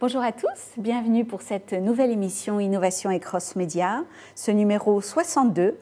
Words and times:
Bonjour 0.00 0.22
à 0.22 0.32
tous, 0.32 0.48
bienvenue 0.78 1.26
pour 1.26 1.42
cette 1.42 1.74
nouvelle 1.74 2.10
émission 2.10 2.58
Innovation 2.58 3.10
et 3.10 3.20
Cross 3.20 3.54
Média, 3.54 4.02
ce 4.34 4.50
numéro 4.50 5.02
62 5.02 5.76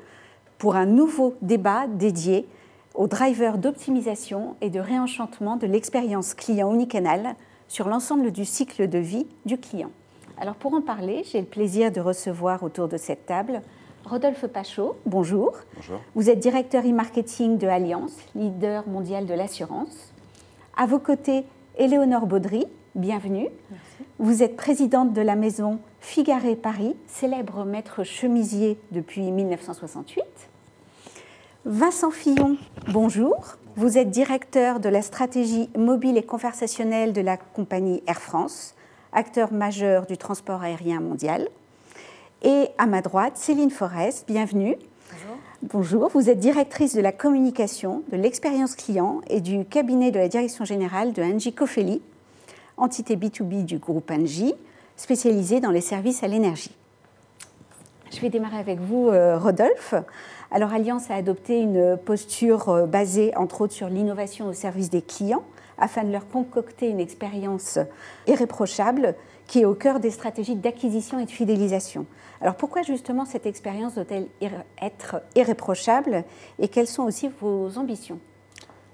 pour 0.58 0.74
un 0.74 0.86
nouveau 0.86 1.36
débat 1.40 1.86
dédié 1.86 2.48
aux 2.96 3.06
drivers 3.06 3.58
d'optimisation 3.58 4.56
et 4.60 4.70
de 4.70 4.80
réenchantement 4.80 5.54
de 5.54 5.68
l'expérience 5.68 6.34
client 6.34 6.74
unicanal 6.74 7.36
sur 7.68 7.86
l'ensemble 7.86 8.32
du 8.32 8.44
cycle 8.44 8.88
de 8.88 8.98
vie 8.98 9.28
du 9.46 9.56
client. 9.56 9.92
Alors 10.36 10.56
pour 10.56 10.74
en 10.74 10.80
parler, 10.80 11.22
j'ai 11.30 11.40
le 11.40 11.46
plaisir 11.46 11.92
de 11.92 12.00
recevoir 12.00 12.64
autour 12.64 12.88
de 12.88 12.96
cette 12.96 13.24
table 13.24 13.62
Rodolphe 14.04 14.48
Pachot, 14.48 14.96
bonjour. 15.06 15.52
Bonjour. 15.76 16.00
Vous 16.16 16.28
êtes 16.28 16.40
directeur 16.40 16.84
e-marketing 16.84 17.56
de 17.56 17.68
Alliance, 17.68 18.16
leader 18.34 18.84
mondial 18.88 19.26
de 19.26 19.34
l'assurance. 19.34 20.12
À 20.76 20.86
vos 20.86 20.98
côtés, 20.98 21.44
Éléonore 21.76 22.26
Baudry, 22.26 22.66
bienvenue. 22.98 23.48
Merci. 23.70 23.84
Vous 24.18 24.42
êtes 24.42 24.56
présidente 24.56 25.12
de 25.12 25.20
la 25.20 25.36
maison 25.36 25.78
Figaré 26.00 26.56
Paris, 26.56 26.96
célèbre 27.06 27.64
maître 27.64 28.02
chemisier 28.02 28.76
depuis 28.90 29.30
1968. 29.30 30.24
Vincent 31.64 32.10
Fillon, 32.10 32.56
bonjour. 32.92 33.56
Vous 33.76 33.98
êtes 33.98 34.10
directeur 34.10 34.80
de 34.80 34.88
la 34.88 35.02
stratégie 35.02 35.70
mobile 35.78 36.16
et 36.16 36.24
conversationnelle 36.24 37.12
de 37.12 37.20
la 37.20 37.36
compagnie 37.36 38.02
Air 38.08 38.20
France, 38.20 38.74
acteur 39.12 39.52
majeur 39.52 40.06
du 40.06 40.18
transport 40.18 40.62
aérien 40.62 41.00
mondial. 41.00 41.48
Et 42.42 42.66
à 42.78 42.86
ma 42.86 43.00
droite, 43.00 43.36
Céline 43.36 43.70
Forest, 43.70 44.26
bienvenue. 44.26 44.76
Bonjour. 45.12 45.36
Bonjour, 45.62 46.08
vous 46.08 46.30
êtes 46.30 46.40
directrice 46.40 46.96
de 46.96 47.00
la 47.00 47.12
communication, 47.12 48.02
de 48.10 48.16
l'expérience 48.16 48.74
client 48.74 49.20
et 49.28 49.40
du 49.40 49.64
cabinet 49.64 50.10
de 50.10 50.18
la 50.18 50.28
direction 50.28 50.64
générale 50.64 51.12
de 51.12 51.22
Angie 51.22 51.52
Coffelli, 51.52 52.02
entité 52.78 53.16
B2B 53.16 53.64
du 53.64 53.78
groupe 53.78 54.10
Angie, 54.10 54.54
spécialisée 54.96 55.60
dans 55.60 55.70
les 55.70 55.80
services 55.80 56.22
à 56.22 56.28
l'énergie. 56.28 56.74
Je 58.10 58.20
vais 58.20 58.30
démarrer 58.30 58.58
avec 58.58 58.80
vous, 58.80 59.08
euh, 59.08 59.38
Rodolphe. 59.38 59.94
Alors, 60.50 60.72
Alliance 60.72 61.10
a 61.10 61.14
adopté 61.14 61.60
une 61.60 61.98
posture 61.98 62.68
euh, 62.70 62.86
basée, 62.86 63.36
entre 63.36 63.60
autres, 63.60 63.74
sur 63.74 63.88
l'innovation 63.88 64.46
au 64.46 64.54
service 64.54 64.88
des 64.88 65.02
clients, 65.02 65.44
afin 65.76 66.04
de 66.04 66.10
leur 66.10 66.26
concocter 66.26 66.88
une 66.88 67.00
expérience 67.00 67.78
irréprochable 68.26 69.14
qui 69.46 69.60
est 69.60 69.64
au 69.64 69.74
cœur 69.74 70.00
des 70.00 70.10
stratégies 70.10 70.56
d'acquisition 70.56 71.18
et 71.18 71.26
de 71.26 71.30
fidélisation. 71.30 72.06
Alors, 72.40 72.54
pourquoi 72.54 72.82
justement 72.82 73.24
cette 73.24 73.46
expérience 73.46 73.94
doit-elle 73.94 74.26
être 74.80 75.22
irréprochable 75.34 76.24
et 76.58 76.68
quelles 76.68 76.86
sont 76.86 77.02
aussi 77.02 77.30
vos 77.40 77.76
ambitions? 77.78 78.18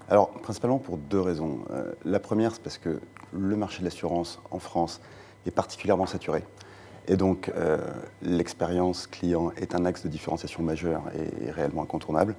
Alors, 0.09 0.29
principalement 0.29 0.77
pour 0.77 0.97
deux 0.97 1.19
raisons. 1.19 1.59
Euh, 1.71 1.93
la 2.03 2.19
première, 2.19 2.53
c'est 2.53 2.61
parce 2.61 2.77
que 2.77 2.99
le 3.33 3.55
marché 3.55 3.79
de 3.79 3.85
l'assurance 3.85 4.39
en 4.51 4.59
France 4.59 5.01
est 5.45 5.51
particulièrement 5.51 6.05
saturé. 6.05 6.43
Et 7.07 7.17
donc, 7.17 7.51
euh, 7.55 7.77
l'expérience 8.21 9.07
client 9.07 9.51
est 9.57 9.75
un 9.75 9.85
axe 9.85 10.03
de 10.03 10.09
différenciation 10.09 10.63
majeur 10.63 11.03
et, 11.13 11.51
réellement 11.51 11.83
incontournable. 11.83 12.35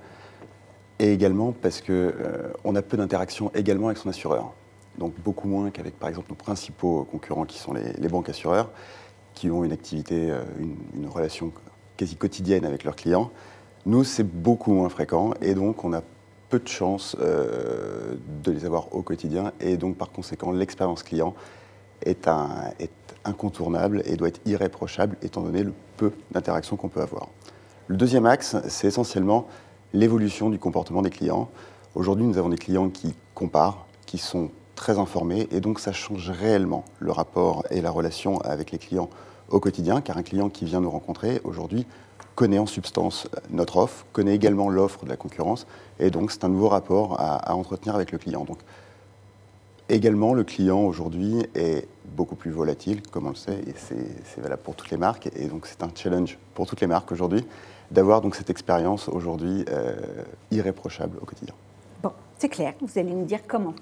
Et 0.98 1.12
également 1.12 1.52
parce 1.52 1.80
qu'on 1.80 1.92
euh, 1.92 2.74
a 2.74 2.82
peu 2.82 2.96
d'interactions 2.96 3.50
également 3.54 3.88
avec 3.88 3.98
son 3.98 4.08
assureur. 4.08 4.54
Donc, 4.98 5.12
beaucoup 5.22 5.46
moins 5.46 5.70
qu'avec, 5.70 5.98
par 5.98 6.08
exemple, 6.08 6.30
nos 6.30 6.36
principaux 6.36 7.06
concurrents 7.10 7.44
qui 7.44 7.58
sont 7.58 7.74
les, 7.74 7.92
les 7.92 8.08
banques 8.08 8.28
assureurs, 8.28 8.70
qui 9.34 9.50
ont 9.50 9.62
une 9.62 9.72
activité, 9.72 10.30
euh, 10.30 10.42
une, 10.58 10.76
une, 10.94 11.08
relation 11.08 11.52
quasi 11.96 12.16
quotidienne 12.16 12.64
avec 12.64 12.82
leurs 12.82 12.96
clients. 12.96 13.30
Nous, 13.84 14.02
c'est 14.02 14.24
beaucoup 14.24 14.72
moins 14.72 14.88
fréquent 14.88 15.32
et 15.40 15.54
donc 15.54 15.84
on 15.84 15.92
a 15.92 16.02
peu 16.48 16.58
de 16.58 16.68
chances 16.68 17.16
euh, 17.20 18.14
de 18.44 18.52
les 18.52 18.64
avoir 18.64 18.94
au 18.94 19.02
quotidien. 19.02 19.52
Et 19.60 19.76
donc, 19.76 19.96
par 19.96 20.10
conséquent, 20.10 20.52
l'expérience 20.52 21.02
client 21.02 21.34
est, 22.02 22.28
est 22.78 22.90
incontournable 23.24 24.02
et 24.04 24.16
doit 24.16 24.28
être 24.28 24.40
irréprochable 24.46 25.16
étant 25.22 25.42
donné 25.42 25.62
le 25.62 25.72
peu 25.96 26.12
d'interactions 26.30 26.76
qu'on 26.76 26.88
peut 26.88 27.02
avoir. 27.02 27.28
Le 27.88 27.96
deuxième 27.96 28.26
axe, 28.26 28.56
c'est 28.68 28.88
essentiellement 28.88 29.46
l'évolution 29.92 30.50
du 30.50 30.58
comportement 30.58 31.02
des 31.02 31.10
clients. 31.10 31.48
Aujourd'hui, 31.94 32.26
nous 32.26 32.38
avons 32.38 32.48
des 32.48 32.58
clients 32.58 32.88
qui 32.90 33.14
comparent, 33.34 33.86
qui 34.06 34.18
sont 34.18 34.50
très 34.74 34.98
informés, 34.98 35.48
et 35.50 35.60
donc 35.60 35.80
ça 35.80 35.92
change 35.92 36.30
réellement 36.30 36.84
le 36.98 37.12
rapport 37.12 37.64
et 37.70 37.80
la 37.80 37.90
relation 37.90 38.38
avec 38.40 38.72
les 38.72 38.78
clients 38.78 39.08
au 39.48 39.60
quotidien, 39.60 40.00
car 40.00 40.18
un 40.18 40.22
client 40.22 40.50
qui 40.50 40.64
vient 40.64 40.80
nous 40.80 40.90
rencontrer 40.90 41.40
aujourd'hui 41.44 41.86
connaît 42.36 42.58
en 42.58 42.66
substance 42.66 43.26
notre 43.50 43.78
offre, 43.78 44.06
connaît 44.12 44.34
également 44.34 44.68
l'offre 44.68 45.04
de 45.04 45.08
la 45.08 45.16
concurrence, 45.16 45.66
et 45.98 46.10
donc 46.10 46.30
c'est 46.30 46.44
un 46.44 46.48
nouveau 46.48 46.68
rapport 46.68 47.18
à, 47.18 47.52
entretenir 47.54 47.96
avec 47.96 48.12
le 48.12 48.18
client. 48.18 48.44
Donc 48.44 48.58
également, 49.88 50.34
le 50.34 50.44
client 50.44 50.80
aujourd'hui 50.80 51.46
est 51.54 51.88
beaucoup 52.04 52.36
plus 52.36 52.52
volatile, 52.52 53.02
comme 53.10 53.26
on 53.26 53.30
le 53.30 53.34
sait, 53.34 53.58
et 53.66 53.74
c'est 53.76 54.40
valable 54.40 54.62
pour 54.62 54.76
toutes 54.76 54.90
les 54.90 54.98
marques, 54.98 55.28
et 55.34 55.46
donc 55.46 55.66
c'est 55.66 55.82
un 55.82 55.90
challenge 55.92 56.38
pour 56.54 56.66
toutes 56.66 56.80
les 56.80 56.86
marques 56.86 57.10
aujourd'hui 57.10 57.44
d'avoir 57.90 58.22
cette 58.34 58.50
expérience 58.50 59.08
aujourd'hui 59.08 59.64
euh, 59.70 59.94
irréprochable 60.50 61.18
au 61.22 61.24
quotidien. 61.24 61.54
C'est 62.38 62.48
clair, 62.50 62.74
vous 62.80 62.98
allez 62.98 63.12
nous 63.12 63.24
dire 63.24 63.40
comment 63.46 63.74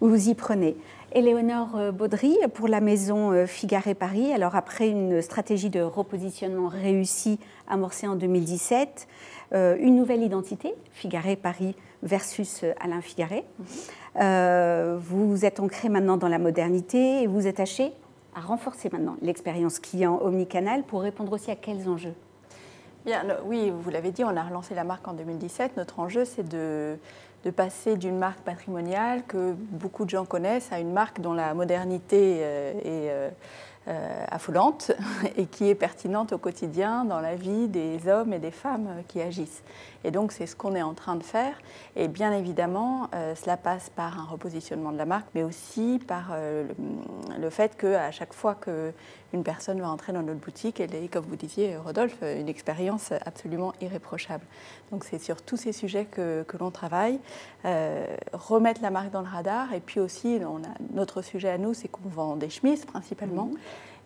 vous 0.00 0.08
vous 0.08 0.28
y 0.28 0.34
prenez. 0.34 0.76
Éléonore 1.12 1.92
Baudry 1.92 2.36
pour 2.54 2.66
la 2.66 2.80
maison 2.80 3.46
Figaré 3.46 3.94
Paris. 3.94 4.32
Alors 4.32 4.56
après 4.56 4.88
une 4.88 5.22
stratégie 5.22 5.70
de 5.70 5.80
repositionnement 5.80 6.68
réussie 6.68 7.38
amorcée 7.68 8.08
en 8.08 8.16
2017, 8.16 9.06
euh, 9.54 9.76
une 9.78 9.94
nouvelle 9.94 10.22
identité, 10.22 10.74
Figaré 10.92 11.36
Paris 11.36 11.76
versus 12.02 12.64
Alain 12.80 13.02
Figaré. 13.02 13.44
-hmm. 13.60 14.22
euh, 14.22 14.98
vous 15.00 15.44
êtes 15.44 15.60
ancré 15.60 15.88
maintenant 15.88 16.16
dans 16.16 16.28
la 16.28 16.38
modernité 16.38 17.22
et 17.22 17.26
vous 17.26 17.46
attachez 17.46 17.92
à 18.34 18.40
renforcer 18.40 18.88
maintenant 18.90 19.16
l'expérience 19.20 19.78
client 19.78 20.18
omnicanal 20.22 20.82
pour 20.82 21.02
répondre 21.02 21.32
aussi 21.32 21.50
à 21.50 21.56
quels 21.56 21.88
enjeux? 21.88 22.14
Bien, 23.04 23.24
oui, 23.44 23.70
vous 23.70 23.90
l'avez 23.90 24.12
dit, 24.12 24.22
on 24.24 24.36
a 24.36 24.42
relancé 24.42 24.74
la 24.74 24.84
marque 24.84 25.06
en 25.08 25.12
2017. 25.12 25.76
Notre 25.76 25.98
enjeu, 25.98 26.24
c'est 26.24 26.48
de, 26.48 26.96
de, 27.44 27.50
passer 27.50 27.96
d'une 27.96 28.18
marque 28.18 28.40
patrimoniale 28.40 29.22
que 29.26 29.52
beaucoup 29.52 30.04
de 30.04 30.10
gens 30.10 30.24
connaissent 30.24 30.72
à 30.72 30.80
une 30.80 30.92
marque 30.92 31.20
dont 31.20 31.32
la 31.32 31.54
modernité 31.54 32.38
euh, 32.40 32.72
est 32.78 33.10
euh, 33.10 33.30
affolante 33.86 34.92
et 35.36 35.46
qui 35.46 35.68
est 35.68 35.74
pertinente 35.74 36.32
au 36.32 36.38
quotidien 36.38 37.04
dans 37.04 37.20
la 37.20 37.34
vie 37.34 37.68
des 37.68 38.08
hommes 38.08 38.32
et 38.32 38.38
des 38.38 38.50
femmes 38.50 39.02
qui 39.08 39.20
agissent. 39.20 39.62
Et 40.04 40.10
donc 40.10 40.32
c'est 40.32 40.46
ce 40.46 40.56
qu'on 40.56 40.74
est 40.74 40.82
en 40.82 40.94
train 40.94 41.16
de 41.16 41.22
faire. 41.22 41.60
Et 41.96 42.08
bien 42.08 42.32
évidemment, 42.32 43.08
euh, 43.14 43.34
cela 43.34 43.56
passe 43.56 43.90
par 43.90 44.18
un 44.18 44.24
repositionnement 44.24 44.92
de 44.92 44.98
la 44.98 45.06
marque, 45.06 45.28
mais 45.34 45.42
aussi 45.42 46.00
par 46.06 46.30
euh, 46.32 46.64
le, 47.38 47.50
fait 47.50 47.76
qu'à 47.76 48.10
chaque 48.10 48.32
fois 48.32 48.54
qu'une 48.54 49.44
personne 49.44 49.80
va 49.80 49.88
entrer 49.88 50.12
dans 50.12 50.22
notre 50.22 50.40
boutique, 50.40 50.80
elle 50.80 50.94
est, 50.94 51.08
comme 51.08 51.24
vous 51.24 51.36
disiez, 51.36 51.76
Rodolphe, 51.76 52.22
une 52.22 52.48
expérience 52.48 53.12
absolument 53.24 53.72
irréprochable. 53.80 54.44
Donc 54.90 55.04
c'est 55.04 55.20
sur 55.20 55.42
tous 55.42 55.56
ces 55.56 55.72
sujets 55.72 56.04
que, 56.04 56.44
que 56.48 56.56
l'on 56.56 56.70
travaille. 56.70 57.20
Euh, 57.64 58.06
remettre 58.32 58.82
la 58.82 58.90
marque 58.90 59.10
dans 59.10 59.22
le 59.22 59.28
radar, 59.28 59.72
et 59.72 59.80
puis 59.80 60.00
aussi, 60.00 60.40
notre 60.92 61.22
sujet 61.22 61.50
à 61.50 61.58
nous, 61.58 61.74
c'est 61.74 61.88
qu'on 61.88 62.08
vend 62.08 62.36
des 62.36 62.50
chemises 62.50 62.84
principalement. 62.84 63.46
Mmh. 63.46 63.56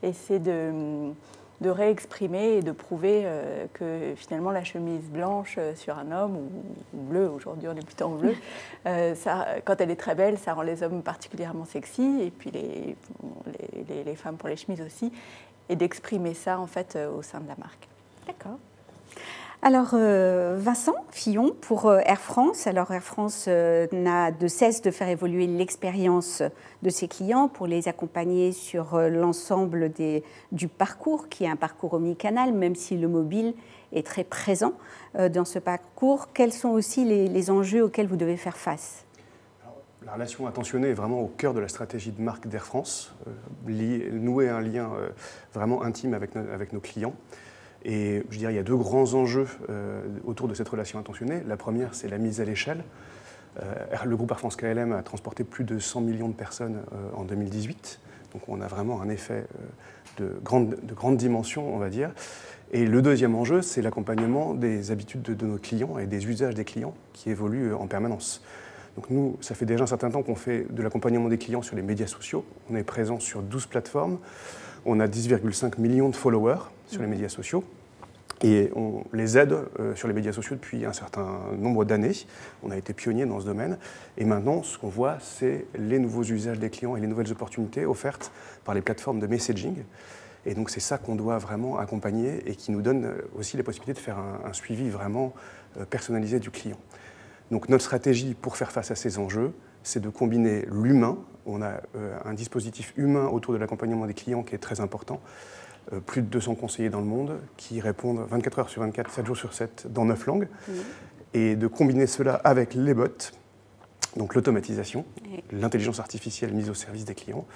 Et 0.02 0.12
c'est 0.12 0.38
de 0.38 1.12
de 1.60 1.70
réexprimer 1.70 2.58
et 2.58 2.62
de 2.62 2.72
prouver 2.72 3.22
euh, 3.24 3.66
que 3.72 4.14
finalement 4.16 4.50
la 4.50 4.64
chemise 4.64 5.08
blanche 5.08 5.58
sur 5.74 5.98
un 5.98 6.12
homme, 6.12 6.36
ou, 6.36 6.50
ou 6.96 7.02
bleue, 7.02 7.30
aujourd'hui 7.30 7.68
on 7.68 7.76
est 7.76 7.84
plutôt 7.84 8.06
en 8.06 8.16
bleu, 8.16 8.34
euh, 8.86 9.14
ça, 9.14 9.46
quand 9.64 9.80
elle 9.80 9.90
est 9.90 9.96
très 9.96 10.14
belle, 10.14 10.38
ça 10.38 10.54
rend 10.54 10.62
les 10.62 10.82
hommes 10.82 11.02
particulièrement 11.02 11.64
sexy, 11.64 12.20
et 12.22 12.30
puis 12.30 12.50
les, 12.50 12.96
les, 13.88 14.04
les 14.04 14.16
femmes 14.16 14.36
pour 14.36 14.48
les 14.48 14.56
chemises 14.56 14.82
aussi, 14.82 15.12
et 15.68 15.76
d'exprimer 15.76 16.34
ça 16.34 16.58
en 16.58 16.66
fait 16.66 16.96
euh, 16.96 17.10
au 17.10 17.22
sein 17.22 17.40
de 17.40 17.48
la 17.48 17.56
marque. 17.56 17.88
D'accord. 18.26 18.58
Alors, 19.66 19.94
euh, 19.94 20.54
Vincent 20.60 20.94
Fillon, 21.10 21.52
pour 21.60 21.86
euh, 21.86 21.98
Air 22.04 22.20
France, 22.20 22.68
alors 22.68 22.92
Air 22.92 23.02
France 23.02 23.46
euh, 23.48 23.88
n'a 23.90 24.30
de 24.30 24.46
cesse 24.46 24.80
de 24.80 24.92
faire 24.92 25.08
évoluer 25.08 25.48
l'expérience 25.48 26.40
de 26.84 26.88
ses 26.88 27.08
clients 27.08 27.48
pour 27.48 27.66
les 27.66 27.88
accompagner 27.88 28.52
sur 28.52 28.96
l'ensemble 28.96 29.90
du 30.52 30.68
parcours, 30.68 31.28
qui 31.28 31.42
est 31.42 31.48
un 31.48 31.56
parcours 31.56 31.94
omnicanal, 31.94 32.52
même 32.52 32.76
si 32.76 32.96
le 32.96 33.08
mobile 33.08 33.54
est 33.92 34.06
très 34.06 34.22
présent 34.22 34.72
dans 35.18 35.44
ce 35.44 35.58
parcours. 35.58 36.28
Quels 36.32 36.52
sont 36.52 36.68
aussi 36.68 37.04
les, 37.04 37.50
enjeux 37.50 37.82
auxquels 37.82 38.06
vous 38.06 38.16
devez 38.16 38.36
faire 38.36 38.56
face? 38.56 39.04
La 40.04 40.12
relation 40.12 40.46
attentionnée 40.46 40.90
est 40.90 40.94
vraiment 40.94 41.20
au 41.20 41.26
cœur 41.26 41.54
de 41.54 41.58
la 41.60 41.66
stratégie 41.66 42.12
de 42.12 42.22
marque 42.22 42.46
d'Air 42.46 42.64
France, 42.64 43.16
nouer 43.66 44.48
un 44.48 44.60
lien 44.60 44.92
vraiment 45.52 45.82
intime 45.82 46.14
avec 46.14 46.72
nos 46.72 46.80
clients. 46.80 47.14
Et 47.88 48.24
je 48.30 48.38
dirais 48.38 48.52
il 48.52 48.56
y 48.56 48.58
a 48.58 48.64
deux 48.64 48.76
grands 48.76 49.14
enjeux 49.14 49.46
euh, 49.70 50.02
autour 50.24 50.48
de 50.48 50.54
cette 50.54 50.68
relation 50.68 50.98
intentionnée. 50.98 51.40
La 51.46 51.56
première, 51.56 51.94
c'est 51.94 52.08
la 52.08 52.18
mise 52.18 52.40
à 52.40 52.44
l'échelle. 52.44 52.82
Euh, 53.62 53.72
le 54.04 54.16
groupe 54.16 54.32
Air 54.32 54.40
France 54.40 54.56
KLM 54.56 54.92
a 54.92 55.02
transporté 55.02 55.44
plus 55.44 55.62
de 55.62 55.78
100 55.78 56.00
millions 56.00 56.28
de 56.28 56.34
personnes 56.34 56.80
euh, 56.92 57.16
en 57.16 57.22
2018. 57.22 58.00
Donc 58.32 58.42
on 58.48 58.60
a 58.60 58.66
vraiment 58.66 59.00
un 59.00 59.08
effet 59.08 59.46
de 60.18 60.36
grande, 60.42 60.76
de 60.82 60.94
grande 60.94 61.16
dimension, 61.16 61.72
on 61.74 61.78
va 61.78 61.88
dire. 61.88 62.10
Et 62.72 62.84
le 62.84 63.00
deuxième 63.02 63.36
enjeu, 63.36 63.62
c'est 63.62 63.82
l'accompagnement 63.82 64.52
des 64.52 64.90
habitudes 64.90 65.22
de, 65.22 65.34
de, 65.34 65.46
nos 65.46 65.58
clients 65.58 65.98
et 65.98 66.06
des 66.06 66.26
usages 66.26 66.54
des 66.54 66.64
clients 66.64 66.94
qui 67.12 67.30
évoluent 67.30 67.72
en 67.72 67.86
permanence. 67.86 68.42
Donc 68.96 69.10
nous, 69.10 69.36
ça 69.40 69.54
fait 69.54 69.64
déjà 69.64 69.84
un 69.84 69.86
certain 69.86 70.10
temps 70.10 70.24
qu'on 70.24 70.34
fait 70.34 70.66
de 70.68 70.82
l'accompagnement 70.82 71.28
des 71.28 71.38
clients 71.38 71.62
sur 71.62 71.76
les 71.76 71.82
médias 71.82 72.08
sociaux. 72.08 72.44
On 72.68 72.74
est 72.74 72.82
présent 72.82 73.20
sur 73.20 73.42
12 73.42 73.66
plateformes. 73.66 74.18
On 74.88 75.00
a 75.00 75.08
10,5 75.08 75.80
millions 75.80 76.08
de 76.10 76.14
followers 76.14 76.60
sur 76.86 77.02
les 77.02 77.08
médias 77.08 77.28
sociaux. 77.28 77.64
Et 78.44 78.70
on 78.76 79.02
les 79.12 79.36
aide 79.36 79.56
euh, 79.80 79.96
sur 79.96 80.06
les 80.06 80.14
médias 80.14 80.32
sociaux 80.32 80.54
depuis 80.54 80.84
un 80.84 80.92
certain 80.92 81.40
nombre 81.58 81.84
d'années. 81.84 82.12
On 82.62 82.70
a 82.70 82.76
été 82.76 82.92
pionnier 82.92 83.26
dans 83.26 83.40
ce 83.40 83.46
domaine. 83.46 83.78
Et 84.16 84.24
maintenant, 84.24 84.62
ce 84.62 84.78
qu'on 84.78 84.88
voit, 84.88 85.18
c'est 85.20 85.66
les 85.76 85.98
nouveaux 85.98 86.22
usages 86.22 86.60
des 86.60 86.70
clients 86.70 86.94
et 86.94 87.00
les 87.00 87.08
nouvelles 87.08 87.32
opportunités 87.32 87.84
offertes 87.84 88.30
par 88.64 88.76
les 88.76 88.80
plateformes 88.80 89.18
de 89.18 89.26
messaging. 89.26 89.74
Et 90.44 90.54
donc, 90.54 90.70
c'est 90.70 90.78
ça 90.78 90.98
qu'on 90.98 91.16
doit 91.16 91.38
vraiment 91.38 91.78
accompagner 91.78 92.48
et 92.48 92.54
qui 92.54 92.70
nous 92.70 92.80
donne 92.80 93.12
aussi 93.36 93.56
les 93.56 93.64
possibilités 93.64 93.94
de 93.94 94.04
faire 94.04 94.18
un, 94.18 94.52
suivi 94.52 94.88
vraiment 94.88 95.34
euh, 95.80 95.84
personnalisé 95.84 96.38
du 96.38 96.52
client. 96.52 96.78
Donc, 97.50 97.68
notre 97.68 97.82
stratégie 97.82 98.34
pour 98.40 98.56
faire 98.56 98.70
face 98.70 98.92
à 98.92 98.94
ces 98.94 99.18
enjeux, 99.18 99.52
c'est 99.86 100.00
de 100.00 100.08
combiner 100.08 100.66
l'humain. 100.68 101.16
On 101.46 101.62
a 101.62 101.80
euh, 101.94 102.18
un 102.24 102.34
dispositif 102.34 102.92
humain 102.96 103.28
autour 103.28 103.54
de 103.54 103.58
l'accompagnement 103.58 104.06
des 104.06 104.14
clients 104.14 104.42
qui 104.42 104.56
est 104.56 104.58
très 104.58 104.80
important 104.80 105.20
euh, 105.92 106.00
plus 106.00 106.22
de 106.22 106.26
200 106.26 106.56
conseillers 106.56 106.90
dans 106.90 106.98
le 106.98 107.06
monde 107.06 107.38
qui 107.56 107.80
répondent 107.80 108.26
24 108.28 108.58
heures 108.58 108.68
sur 108.68 108.82
24, 108.82 109.12
7 109.12 109.26
jours 109.26 109.36
sur 109.36 109.54
7 109.54 109.86
dans 109.88 110.04
9 110.04 110.26
langues, 110.26 110.48
et 111.34 111.54
de 111.54 111.66
combiner 111.68 112.08
cela 112.08 112.34
avec 112.34 112.74
les 112.74 112.94
bots, 112.94 113.06
donc 114.16 114.34
l'automatisation, 114.34 115.04
l'intelligence 115.52 116.00
artificielle 116.00 116.52
mise 116.52 116.68
au 116.68 116.74
service 116.74 117.04
des 117.04 117.14
clients, 117.14 117.46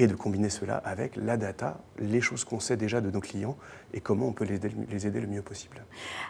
et 0.00 0.08
de 0.08 0.14
combiner 0.14 0.48
cela 0.48 0.78
avec 0.78 1.14
la 1.14 1.36
data, 1.36 1.78
les 2.00 2.20
choses 2.20 2.44
qu'on 2.44 2.58
sait 2.58 2.76
déjà 2.76 3.00
de 3.00 3.10
nos 3.10 3.20
clients 3.20 3.56
et 3.94 4.00
comment 4.00 4.26
on 4.26 4.32
peut 4.32 4.44
les 4.44 4.56
aider, 4.56 4.72
les 4.90 5.06
aider 5.06 5.20
le 5.20 5.28
mieux 5.28 5.42
possible. 5.42 5.84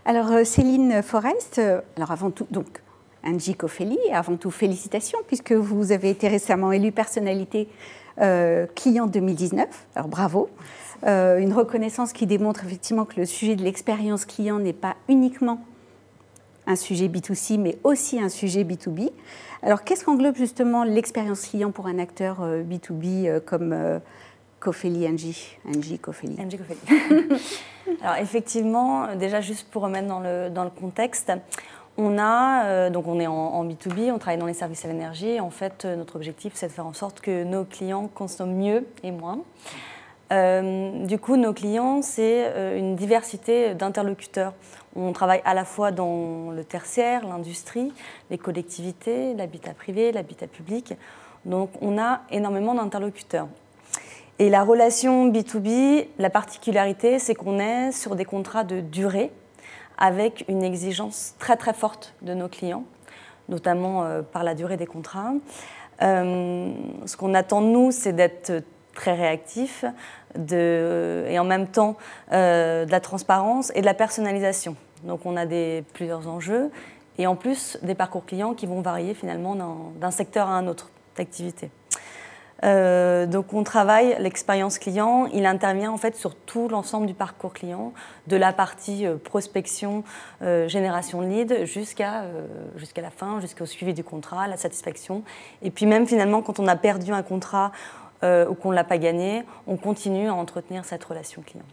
Alors 0.05 0.31
euh, 0.31 0.45
Céline 0.45 1.03
Forest, 1.03 1.59
alors 1.97 2.11
avant 2.11 2.31
tout, 2.31 2.47
donc 2.51 2.83
Angie 3.25 3.55
Coffelli, 3.55 3.99
avant 4.13 4.37
tout 4.37 4.51
félicitations 4.51 5.19
puisque 5.27 5.53
vous 5.53 5.93
avez 5.93 6.11
été 6.11 6.29
récemment 6.29 6.73
élue 6.73 6.93
personnalité 6.93 7.69
client 8.75 9.07
2019, 9.07 9.69
alors 9.95 10.09
bravo. 10.09 10.49
Euh, 11.07 11.39
une 11.39 11.53
reconnaissance 11.53 12.13
qui 12.13 12.27
démontre 12.27 12.65
effectivement 12.65 13.05
que 13.05 13.21
le 13.21 13.27
sujet 13.27 13.55
de 13.55 13.63
l'expérience 13.63 14.25
client 14.25 14.59
n'est 14.59 14.73
pas 14.73 14.97
uniquement 15.09 15.61
un 16.67 16.77
sujet 16.77 17.09
B2C, 17.09 17.59
mais 17.59 17.79
aussi 17.85 18.21
un 18.21 18.29
sujet 18.29 18.65
B2B. 18.65 19.11
Alors, 19.63 19.85
qu'est-ce 19.85 20.05
qu'englobe 20.05 20.37
justement 20.37 20.85
l'expérience 20.85 21.47
client 21.47 21.71
pour 21.71 21.87
un 21.87 21.99
acteur 21.99 22.41
B2B 22.41 23.27
euh, 23.27 23.37
euh, 23.37 23.41
comme 23.41 24.01
Cofeli 24.61 25.07
Angie 25.07 25.57
Angie 25.67 25.99
Cofeli. 25.99 26.37
Angie 26.41 26.59
Cofeli. 26.59 27.41
Alors, 28.03 28.17
effectivement, 28.17 29.15
déjà, 29.15 29.41
juste 29.41 29.69
pour 29.71 29.83
remettre 29.83 30.09
dans 30.09 30.21
le, 30.21 30.51
dans 30.51 30.65
le 30.65 30.71
contexte, 30.71 31.33
on 31.99 32.17
a, 32.19 32.89
donc 32.91 33.07
on 33.07 33.21
est 33.21 33.27
en, 33.27 33.65
B2B, 33.67 34.11
on 34.13 34.19
travaille 34.19 34.39
dans 34.39 34.47
les 34.47 34.55
services 34.55 34.85
à 34.85 34.89
l'énergie. 34.89 35.41
En 35.41 35.51
fait, 35.51 35.85
notre 35.85 36.17
objectif, 36.17 36.53
c'est 36.55 36.69
de 36.69 36.73
faire 36.73 36.87
en 36.87 36.93
sorte 36.93 37.21
que 37.21 37.45
nos 37.45 37.65
clients 37.65 38.09
consomment 38.15 38.55
mieux 38.55 38.87
et 39.03 39.11
moins. 39.11 39.41
Euh, 40.31 41.05
du 41.07 41.19
coup, 41.19 41.37
nos 41.37 41.53
clients, 41.53 42.03
c'est 42.03 42.45
euh, 42.49 42.79
une 42.79 42.97
diversité 42.97 43.75
d'interlocuteurs. 43.75 44.53
On 44.95 45.13
travaille 45.13 45.41
à 45.45 45.55
la 45.55 45.65
fois 45.65 45.91
dans 45.91 46.51
le 46.51 46.65
tertiaire, 46.65 47.27
l'industrie, 47.27 47.93
les 48.31 48.39
collectivités, 48.39 49.35
l'habitat 49.35 49.73
privé, 49.73 50.13
l'habitat 50.13 50.47
public. 50.47 50.95
Donc, 51.45 51.71
on 51.81 51.99
a 51.99 52.23
énormément 52.31 52.75
d'interlocuteurs. 52.75 53.49
Et 54.39 54.51
la 54.51 54.65
relation 54.65 55.31
B2B, 55.31 56.09
la 56.19 56.31
particularité, 56.31 57.19
c'est 57.19 57.35
qu'on 57.35 57.59
est 57.59 57.91
sur 57.93 58.15
des 58.15 58.25
contrats 58.25 58.65
de 58.65 58.81
durée 58.81 59.33
avec 59.99 60.45
une 60.49 60.63
exigence 60.63 61.35
très 61.39 61.57
très 61.57 61.75
forte 61.75 62.15
de 62.23 62.35
nos 62.35 62.49
clients, 62.49 62.85
notamment 63.49 64.05
euh, 64.05 64.23
par 64.23 64.45
la 64.45 64.55
durée 64.55 64.77
des 64.77 64.87
contrats. 64.87 65.33
ce 66.01 67.17
qu'on 67.17 67.35
attend 67.35 67.61
de 67.61 67.67
nous, 67.67 67.91
c'est 67.91 68.13
d'être 68.13 68.63
très 68.95 69.15
réactif, 69.15 69.85
et 70.37 71.39
en 71.39 71.45
même 71.45 71.69
temps 71.69 71.97
euh, 72.33 72.85
de 72.85 72.91
la 72.91 73.01
transparence 73.01 73.73
et 73.75 73.81
de 73.81 73.87
la 73.87 73.95
personnalisation. 73.95 74.77
Donc 75.05 75.21
on 75.25 75.37
a 75.37 75.47
des, 75.47 75.85
plusieurs 75.95 76.29
enjeux 76.29 76.71
et 77.19 77.27
en 77.27 77.37
plus 77.37 77.79
des 77.83 77.95
parcours 77.95 78.27
clients 78.27 78.55
qui 78.55 78.67
vont 78.67 78.81
varier 78.81 79.15
finalement 79.15 79.57
d'un 80.01 80.11
secteur 80.11 80.49
à 80.49 80.53
un 80.53 80.67
autre 80.67 80.91
d'activité. 81.17 81.71
Euh, 82.65 83.27
donc 83.27 83.53
on 83.55 83.63
travaille 83.63 84.17
l'expérience 84.19 84.79
client, 84.79 85.27
il 85.33 85.47
intervient 85.47 85.93
en 85.93 85.97
fait 85.97 86.17
sur 86.17 86.35
tout 86.35 86.69
l'ensemble 86.69 87.07
du 87.07 87.15
parcours 87.15 87.53
client, 87.53 87.93
de 88.27 88.37
la 88.37 88.53
partie 88.53 89.07
euh, 89.07 89.17
prospection, 89.17 90.03
génération 90.41 91.23
de 91.23 91.29
lead 91.29 91.65
jusqu'à 91.67 92.25
la 92.97 93.11
fin, 93.11 93.41
jusqu'au 93.41 93.67
suivi 93.67 93.95
du 93.95 94.03
contrat, 94.03 94.49
la 94.49 94.57
satisfaction. 94.57 95.23
Et 95.63 95.71
puis 95.71 95.87
même 95.87 96.07
finalement 96.07 96.43
quand 96.43 96.59
on 96.59 96.67
a 96.67 96.77
perdu 96.77 97.13
un 97.13 97.23
contrat 97.23 97.71
euh, 98.25 98.49
ou 98.49 98.55
qu'on 98.55 98.71
ne 98.71 98.75
l'a 98.75 98.85
pas 98.85 98.99
gagné, 98.99 99.45
on 99.69 99.77
continue 99.77 100.29
à 100.29 100.35
entretenir 100.35 100.85
cette 100.85 101.05
relation 101.05 101.43
client. 101.43 101.65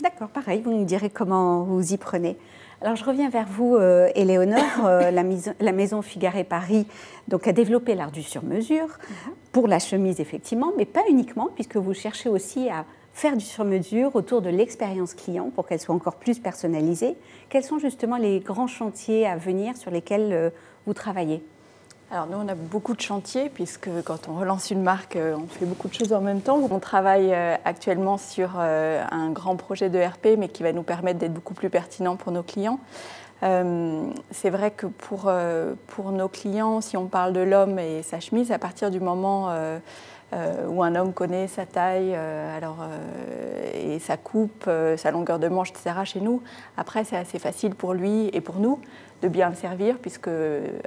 D'accord, 0.00 0.28
pareil, 0.28 0.62
vous 0.62 0.72
nous 0.72 0.84
direz 0.84 1.10
comment 1.10 1.64
vous 1.64 1.92
y 1.92 1.98
prenez. 1.98 2.38
Alors 2.80 2.94
je 2.94 3.04
reviens 3.04 3.28
vers 3.28 3.46
vous, 3.48 3.74
euh, 3.74 4.08
Éléonore. 4.14 4.86
Euh, 4.86 5.10
la, 5.10 5.24
la, 5.60 5.72
maison 5.72 6.00
Figaré 6.00 6.44
Paris 6.44 6.86
donc, 7.26 7.48
a 7.48 7.52
développé 7.52 7.94
l'art 7.94 8.12
du 8.12 8.22
sur-mesure 8.22 8.86
mhm. 8.86 9.34
pour 9.52 9.66
la 9.66 9.78
chemise, 9.80 10.20
effectivement, 10.20 10.72
mais 10.76 10.84
pas 10.84 11.02
uniquement, 11.08 11.48
puisque 11.54 11.76
vous 11.76 11.94
cherchez 11.94 12.28
aussi 12.28 12.68
à 12.68 12.84
faire 13.12 13.36
du 13.36 13.44
sur-mesure 13.44 14.14
autour 14.14 14.42
de 14.42 14.48
l'expérience 14.48 15.14
client 15.14 15.50
pour 15.52 15.66
qu'elle 15.66 15.80
soit 15.80 15.94
encore 15.94 16.16
plus 16.16 16.38
personnalisée. 16.38 17.16
Quels 17.48 17.64
sont 17.64 17.80
justement 17.80 18.16
les 18.16 18.38
grands 18.38 18.68
chantiers 18.68 19.26
à 19.26 19.36
venir 19.36 19.76
sur 19.76 19.90
lesquels 19.90 20.52
vous 20.86 20.94
travaillez? 20.94 21.42
Alors 22.10 22.26
nous, 22.26 22.38
on 22.38 22.48
a 22.48 22.54
beaucoup 22.54 22.94
de 22.94 23.02
chantiers 23.02 23.50
puisque 23.50 23.90
quand 24.04 24.28
on 24.28 24.38
relance 24.38 24.70
une 24.70 24.82
marque, 24.82 25.16
euh, 25.16 25.36
on 25.36 25.46
fait 25.46 25.66
beaucoup 25.66 25.88
de 25.88 25.94
choses 25.94 26.14
en 26.14 26.22
même 26.22 26.40
temps. 26.40 26.58
On 26.70 26.78
travaille 26.78 27.34
euh, 27.34 27.54
actuellement 27.66 28.16
sur 28.16 28.52
euh, 28.58 29.04
un 29.10 29.30
grand 29.30 29.56
projet 29.56 29.90
de 29.90 29.98
RP, 29.98 30.38
mais 30.38 30.48
qui 30.48 30.62
va 30.62 30.72
nous 30.72 30.82
permettre 30.82 31.18
d'être 31.18 31.34
beaucoup 31.34 31.52
plus 31.52 31.68
pertinent 31.68 32.16
pour 32.16 32.32
nos 32.32 32.42
clients. 32.42 32.80
c'est 33.42 34.50
vrai 34.50 34.70
que 34.70 34.86
pour, 34.86 35.30
pour 35.86 36.10
nos 36.10 36.28
clients, 36.28 36.80
si 36.80 36.96
on 36.96 37.06
parle 37.06 37.32
de 37.32 37.40
l'homme 37.40 37.78
et 37.78 38.02
sa 38.02 38.20
chemise, 38.20 38.50
à 38.50 38.58
partir 38.58 38.90
du 38.90 38.98
moment 38.98 39.52
où 40.32 40.82
un 40.82 40.94
homme 40.96 41.12
connaît 41.12 41.46
sa 41.46 41.64
taille 41.64 42.18
et 43.74 43.98
sa 44.00 44.16
coupe, 44.16 44.68
sa 44.96 45.10
longueur 45.12 45.38
de 45.38 45.46
manche, 45.46 45.70
etc., 45.70 46.00
chez 46.04 46.20
nous, 46.20 46.42
après 46.76 47.04
c'est 47.04 47.16
assez 47.16 47.38
facile 47.38 47.76
pour 47.76 47.94
lui 47.94 48.28
et 48.32 48.40
pour 48.40 48.56
nous 48.56 48.80
de 49.22 49.28
bien 49.28 49.48
le 49.48 49.56
servir, 49.56 49.98
puisque 49.98 50.28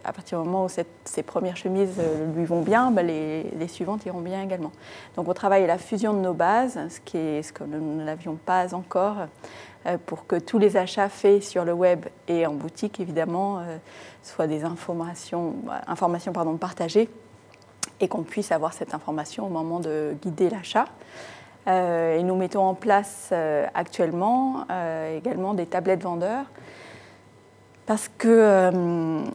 à 0.04 0.14
partir 0.14 0.42
du 0.42 0.48
moment 0.48 0.66
où 0.66 0.70
cette, 0.70 0.88
ces 1.04 1.24
premières 1.24 1.58
chemises 1.58 1.98
euh, 2.00 2.34
lui 2.34 2.46
vont 2.46 2.62
bien, 2.62 2.92
bah, 2.92 3.04
les, 3.04 3.68
suivantes 3.68 4.06
iront 4.06 4.22
bien 4.22 4.42
également. 4.42 4.72
Donc 5.16 5.28
on 5.28 5.34
travaille 5.34 5.64
à 5.64 5.68
la 5.68 5.78
fusion 5.78 6.14
de 6.14 6.20
nos 6.20 6.34
bases, 6.34 6.80
ce, 6.90 7.52
que 7.52 7.64
nous 7.64 8.04
n'avions 8.04 8.36
pas 8.36 8.74
encore, 8.74 9.18
euh, 9.86 9.98
pour 10.06 10.28
que 10.28 10.38
tous 10.38 10.60
les 10.60 10.78
achats 10.78 11.10
faits 11.10 11.44
sur 11.44 11.66
le 11.66 11.74
web 11.74 12.06
et 12.28 12.46
en 12.46 12.54
boutique, 12.54 13.00
évidemment, 13.00 13.60
euh, 13.60 13.78
soient 14.24 14.48
des 14.48 14.64
informations, 14.64 15.56
pardon, 16.34 16.56
partagées 16.58 17.10
et 18.00 18.08
qu'on 18.08 18.24
puisse 18.24 18.52
avoir 18.52 18.74
cette 18.74 18.94
information 18.94 19.46
au 19.46 19.50
moment 19.50 19.80
de 19.80 20.16
guider 20.22 20.50
l'achat. 20.50 20.86
et 21.68 22.24
nous 22.24 22.36
mettons 22.36 22.64
en 22.64 22.74
place 22.74 23.32
actuellement 23.76 24.66
également 25.16 25.54
des 25.54 25.68
tablettes 25.68 26.02
vendeurs 26.02 26.46
parce 27.86 28.10
que 28.18 28.28
euh, 28.28 28.72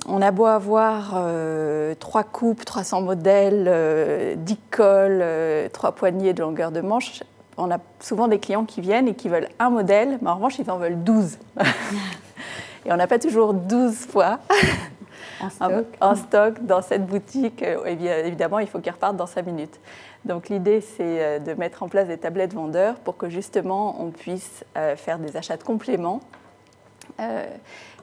on 0.09 0.23
a 0.23 0.31
beau 0.31 0.47
avoir 0.47 1.15
euh, 1.17 1.95
trois 1.99 2.25
coupes, 2.25 2.65
300 2.65 3.03
modèles, 3.03 3.67
euh, 3.69 4.35
10 4.37 4.59
cols, 4.71 5.21
euh, 5.23 5.69
trois 5.69 5.93
poignées 5.93 6.33
de 6.33 6.43
longueur 6.43 6.71
de 6.71 6.81
manche, 6.81 7.23
on 7.57 7.71
a 7.71 7.79
souvent 8.01 8.29
des 8.29 8.39
clients 8.39 8.65
qui 8.65 8.81
viennent 8.81 9.09
et 9.09 9.15
qui 9.15 9.29
veulent 9.29 9.49
un 9.59 9.71
modèle, 9.71 10.19
mais 10.21 10.29
en 10.29 10.37
revanche, 10.37 10.59
ils 10.59 10.71
en 10.71 10.79
veulent 10.79 11.03
12. 11.03 11.39
et 12.87 12.93
on 12.93 12.97
n'a 12.97 13.07
pas 13.07 13.19
toujours 13.19 13.55
12 13.55 13.95
fois 13.95 14.41
en 16.01 16.15
stock. 16.15 16.65
dans 16.65 16.83
cette 16.83 17.07
boutique. 17.07 17.65
Évidemment, 17.87 18.59
il 18.59 18.69
faut 18.69 18.79
qu'ils 18.79 18.93
repartent 18.93 19.17
dans 19.17 19.27
5 19.27 19.47
minutes. 19.47 19.81
Donc 20.25 20.49
l'idée, 20.49 20.81
c'est 20.81 21.41
de 21.41 21.55
mettre 21.55 21.83
en 21.83 21.89
place 21.89 22.09
des 22.09 22.19
tablettes 22.19 22.53
vendeurs 22.53 22.97
pour 22.97 23.17
que 23.17 23.29
justement 23.29 23.97
on 24.01 24.11
puisse 24.11 24.65
faire 24.97 25.19
des 25.19 25.37
achats 25.37 25.57
de 25.57 25.63
compléments 25.63 26.21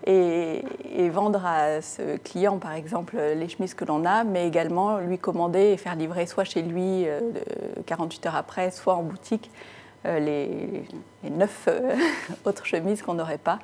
et, 0.06 1.10
vendre 1.10 1.46
à 1.46 1.82
ce 1.82 2.18
client, 2.18 2.58
par 2.58 2.74
exemple, 2.74 3.18
les 3.18 3.48
chemises 3.48 3.74
que 3.74 3.86
l'on 3.86 4.06
a, 4.06 4.24
mais 4.24 4.48
également 4.48 4.98
lui 4.98 5.18
commander 5.18 5.72
et 5.72 5.78
faire 5.78 5.96
livrer 5.96 6.26
soit 6.26 6.44
chez 6.44 6.62
lui 6.62 7.06
48 7.86 8.26
euh, 8.26 8.30
heures 8.30 8.36
après, 8.36 8.72
soit 8.72 8.96
en 8.96 9.04
boutique 9.04 9.52
euh, 10.06 10.20
les, 10.20 11.30
neuf 11.30 11.66
euh, 11.68 11.96
autres 12.46 12.66
chemises 12.66 13.02
qu'on 13.02 13.14
n'aurait 13.14 13.38
pas. 13.38 13.60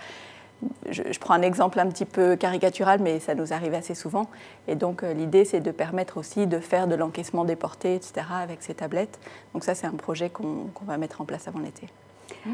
Je, 0.90 1.18
prends 1.20 1.34
un 1.34 1.42
exemple 1.42 1.80
un 1.80 1.88
petit 1.88 2.06
peu 2.06 2.36
caricatural, 2.36 3.00
mais 3.02 3.20
ça 3.20 3.34
nous 3.34 3.54
arrive 3.54 3.74
assez 3.74 3.96
souvent. 3.96 4.28
Et 4.68 4.76
donc 4.76 5.04
l'idée, 5.04 5.46
c'est 5.46 5.62
de 5.62 5.72
permettre 5.72 6.18
aussi 6.18 6.48
de 6.48 6.60
faire 6.60 6.88
de 6.88 6.96
l'encaissement 6.96 7.46
déporté, 7.46 7.96
etc., 7.96 8.26
avec 8.42 8.62
ces 8.62 8.74
tablettes. 8.74 9.20
Donc 9.54 9.64
ça, 9.64 9.74
c'est 9.74 9.88
un 9.88 9.92
projet 9.92 10.30
qu'on 10.30 10.70
va 10.86 10.98
mettre 10.98 11.22
en 11.22 11.26
place 11.26 11.48
avant 11.48 11.60
l'été. 11.60 11.88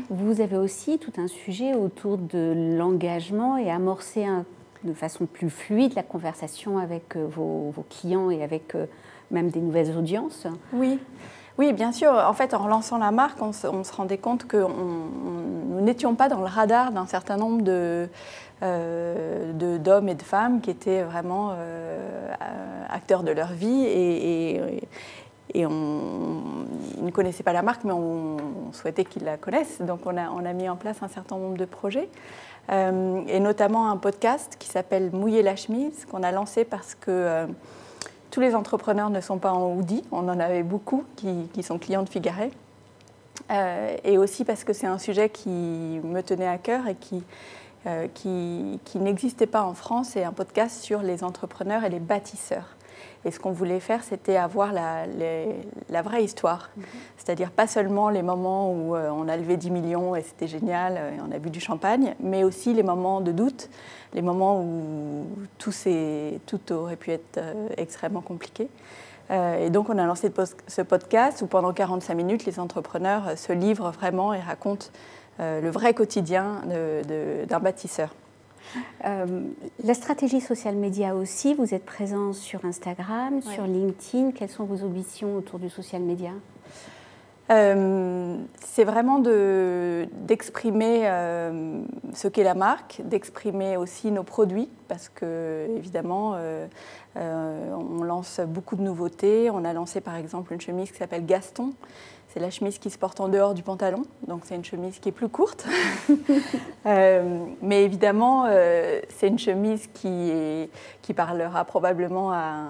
Vous 0.10 0.42
avez 0.42 0.58
aussi 0.58 1.00
tout 1.00 1.14
un 1.18 1.28
sujet 1.28 1.74
autour 1.74 2.18
de 2.18 2.76
l'engagement 2.78 3.58
et 3.58 3.72
amorcer 3.72 4.26
un 4.26 4.46
de 4.84 4.94
façon 4.94 5.26
plus 5.26 5.50
fluide 5.50 5.96
la 5.96 6.04
conversation 6.04 6.78
avec 6.78 7.18
vos, 7.18 7.72
vos 7.72 7.86
clients 7.90 8.30
et 8.30 8.44
avec 8.44 8.76
même 9.32 9.50
des 9.50 9.60
nouvelles 9.60 9.98
audiences 9.98 10.46
Oui. 10.74 11.00
Oui, 11.58 11.72
bien 11.72 11.92
sûr. 11.92 12.12
En 12.12 12.34
fait, 12.34 12.54
en 12.54 12.60
relançant 12.60 12.98
la 12.98 13.12
marque, 13.12 13.42
on 13.42 13.54
se, 13.54 13.94
rendait 13.94 14.18
compte 14.18 14.46
que 14.46 14.58
nous 14.58 15.82
n'étions 15.82 16.16
pas 16.16 16.28
dans 16.28 16.40
le 16.40 16.48
radar 16.48 16.92
d'un 16.92 17.06
certain 17.06 17.38
nombre 17.38 17.62
de, 17.62 18.10
euh, 18.62 19.78
d'hommes 19.78 20.10
et 20.10 20.16
de 20.16 20.22
femmes 20.22 20.60
qui 20.60 20.70
étaient 20.70 21.04
vraiment 21.04 21.52
euh, 21.54 22.34
acteurs 22.90 23.24
de 23.24 23.32
leur 23.32 23.54
vie 23.54 23.86
et, 23.86 24.82
on, 25.54 26.42
ils 26.98 27.06
ne 27.06 27.12
connaissaient 27.12 27.44
pas 27.44 27.54
la 27.54 27.62
marque, 27.62 27.84
mais 27.84 27.94
on, 27.94 28.38
souhaitait 28.72 29.06
qu'ils 29.06 29.24
la 29.24 29.38
connaissent. 29.38 29.82
Donc 29.82 30.02
on 30.06 30.18
a, 30.18 30.54
mis 30.54 30.68
en 30.68 30.76
place 30.76 30.98
un 31.02 31.08
certain 31.08 31.38
nombre 31.38 31.58
de 31.58 31.66
projets. 31.66 32.10
Euh, 32.72 33.22
et 33.28 33.40
notamment 33.40 33.92
un 33.92 33.98
podcast 33.98 34.56
qui 34.58 34.68
s'appelle 34.68 35.12
Mouiller 35.12 35.44
la 35.44 35.56
chemise, 35.56 36.06
qu'on 36.06 36.24
a 36.24 36.32
lancé 36.32 36.66
parce 36.66 36.96
que 36.96 37.48
tous 38.36 38.42
les 38.42 38.54
entrepreneurs 38.54 39.10
ne 39.10 39.22
sont 39.22 39.38
pas 39.38 39.54
en 39.54 39.74
hoodie, 39.74 40.04
on 40.12 40.28
en 40.28 40.42
avait 40.42 40.62
beaucoup 40.62 41.06
qui, 41.16 41.64
sont 41.64 41.80
clients 41.80 42.04
de 42.04 42.10
Figaret. 42.10 42.52
Euh, 43.50 43.96
et 44.04 44.18
aussi 44.18 44.44
parce 44.44 44.66
que 44.66 44.74
c'est 44.74 44.88
un 44.88 44.98
sujet 44.98 45.30
qui 45.30 45.50
me 45.50 46.20
tenait 46.22 46.48
à 46.48 46.58
cœur 46.58 46.86
et 46.90 46.96
qui, 46.96 47.24
euh, 47.88 48.08
qui, 48.14 48.82
qui 48.84 49.00
n'existait 49.00 49.48
pas 49.48 49.64
en 49.64 49.74
France, 49.74 50.10
c'est 50.12 50.26
un 50.26 50.34
podcast 50.34 50.82
sur 50.82 51.02
les 51.02 51.24
entrepreneurs 51.24 51.86
et 51.86 51.90
les 51.90 52.02
bâtisseurs. 52.02 52.76
Et 53.26 53.32
ce 53.32 53.40
qu'on 53.40 53.52
voulait 53.52 53.80
faire, 53.80 54.04
c'était 54.04 54.38
avoir 54.38 54.72
la, 54.72 55.06
la, 55.90 56.02
vraie 56.04 56.24
histoire. 56.24 56.70
Mhm. 56.78 56.84
C'est-à-dire 57.18 57.50
pas 57.50 57.66
seulement 57.66 58.10
les 58.10 58.22
moments 58.22 58.72
où 58.72 58.96
euh, 58.96 59.10
on 59.10 59.28
a 59.28 59.36
levé 59.36 59.58
10 59.58 59.72
millions 59.72 60.16
et 60.16 60.22
c'était 60.22 60.48
génial 60.48 60.98
et 60.98 61.22
on 61.28 61.36
a 61.36 61.40
bu 61.40 61.50
du 61.50 61.60
champagne, 61.60 62.14
mais 62.20 62.44
aussi 62.44 62.74
les 62.74 62.84
moments 62.84 63.22
de 63.22 63.32
doute, 63.32 63.70
les 64.14 64.22
moments 64.22 64.62
où 64.62 65.26
tout, 65.58 65.74
tout 66.46 66.72
aurait 66.72 66.96
pu 66.96 67.12
être 67.12 67.38
euh, 67.40 67.68
extrêmement 67.78 68.22
compliqué. 68.22 68.70
Euh, 69.32 69.66
et 69.66 69.72
donc 69.72 69.90
on 69.90 69.98
a 69.98 70.06
lancé 70.06 70.32
ce 70.68 70.82
podcast 70.84 71.42
où 71.42 71.48
pendant 71.48 71.74
45 71.74 72.14
minutes, 72.14 72.46
les 72.46 72.60
entrepreneurs 72.60 73.36
se 73.40 73.52
livrent 73.54 73.90
vraiment 73.90 74.34
et 74.34 74.40
racontent 74.40 74.88
le 75.38 75.70
vrai 75.70 75.94
quotidien 75.94 76.62
d'un 77.50 77.60
bâtisseur. 77.60 78.16
Euh, 79.06 79.26
la 79.84 79.94
stratégie 79.94 80.42
social 80.42 80.76
média 80.76 81.16
aussi, 81.16 81.54
vous 81.54 81.74
êtes 81.74 81.86
présent 81.86 82.34
sur 82.34 82.66
Instagram, 82.66 83.42
sur 83.42 83.64
LinkedIn. 83.64 84.32
Quelles 84.32 84.50
sont 84.50 84.66
vos 84.66 84.84
ambitions 84.86 85.36
autour 85.36 85.60
du 85.60 85.70
social 85.70 86.02
média 86.02 86.32
euh, 87.52 88.38
c'est 88.60 88.86
vraiment 88.86 89.20
d'exprimer 89.20 91.02
euh, 91.04 91.84
ce 92.16 92.28
qu'est 92.28 92.44
la 92.44 92.56
marque, 92.56 93.04
d'exprimer 93.06 93.78
aussi 93.78 94.10
nos 94.10 94.24
produits, 94.24 94.68
parce 94.88 95.10
que 95.10 95.68
évidemment, 95.78 96.36
on 97.16 98.02
lance 98.02 98.40
beaucoup 98.48 98.76
de 98.76 98.82
nouveautés. 98.82 99.52
On 99.52 99.64
a 99.64 99.74
lancé 99.74 100.02
par 100.02 100.16
exemple 100.16 100.54
une 100.54 100.62
chemise 100.62 100.90
qui 100.90 100.98
s'appelle 100.98 101.28
Gaston, 101.28 101.74
c'est 102.36 102.42
la 102.42 102.50
chemise 102.50 102.80
qui 102.80 102.90
se 102.90 102.98
porte 102.98 103.22
en 103.22 103.30
dehors 103.30 103.54
du 103.54 103.64
pantalon, 103.64 104.04
donc 104.28 104.42
c'est 104.44 104.56
une 104.56 104.66
chemise 104.66 105.00
qui 105.00 105.08
est 105.08 105.14
plus 105.14 105.30
courte. 105.30 105.66
Euh, 106.86 107.46
mais 107.64 107.84
évidemment, 107.84 108.46
euh, 108.48 109.02
c'est 109.10 109.28
une 109.28 109.40
chemise 109.40 109.88
qui, 109.92 110.70
qui 111.02 111.16
parlera 111.16 111.66
probablement 111.66 112.32
à 112.32 112.70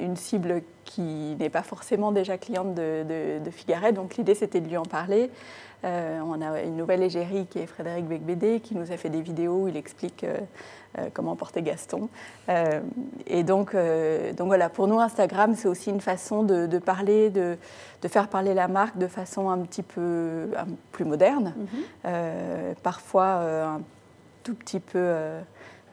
une 0.00 0.16
cible 0.16 0.62
qui 0.86 1.36
n'est 1.38 1.50
pas 1.50 1.62
forcément 1.62 2.12
déjà 2.12 2.38
cliente 2.38 2.74
de, 2.74 3.04
de, 3.44 3.50
Figaret. 3.50 3.92
Donc 3.92 4.16
l'idée, 4.16 4.34
c'était 4.34 4.60
de 4.60 4.68
lui 4.68 4.78
en 4.78 4.84
parler. 4.84 5.30
Euh, 5.84 6.20
on 6.24 6.40
a 6.40 6.62
une 6.62 6.76
nouvelle 6.76 7.02
égérie 7.02 7.46
qui 7.46 7.58
est 7.58 7.66
Frédéric 7.66 8.06
Becbédé, 8.06 8.60
qui 8.60 8.74
nous 8.74 8.90
a 8.90 8.96
fait 8.96 9.10
des 9.10 9.20
vidéos 9.20 9.64
où 9.64 9.68
il 9.68 9.76
explique 9.76 10.24
euh, 10.98 11.08
comment 11.12 11.36
porter 11.36 11.62
Gaston. 11.62 12.08
Euh, 12.48 12.80
et 13.26 13.42
donc, 13.42 13.74
euh, 13.74 14.32
donc 14.32 14.46
voilà, 14.46 14.70
pour 14.70 14.86
nous, 14.86 14.98
Instagram, 14.98 15.54
c'est 15.54 15.68
aussi 15.68 15.90
une 15.90 16.00
façon 16.00 16.42
de, 16.42 16.78
parler, 16.78 17.28
de, 17.28 17.58
de, 18.00 18.08
faire 18.08 18.28
parler 18.28 18.54
la 18.54 18.66
marque 18.66 18.96
de 18.96 19.06
façon 19.06 19.50
un 19.50 19.58
petit 19.58 19.82
peu 19.82 20.48
plus 20.92 21.04
moderne, 21.04 21.54
mhm. 21.56 22.74
parfois 22.82 23.24
un 23.24 23.80
tout 24.42 24.54
petit 24.54 24.80
peu 24.80 25.14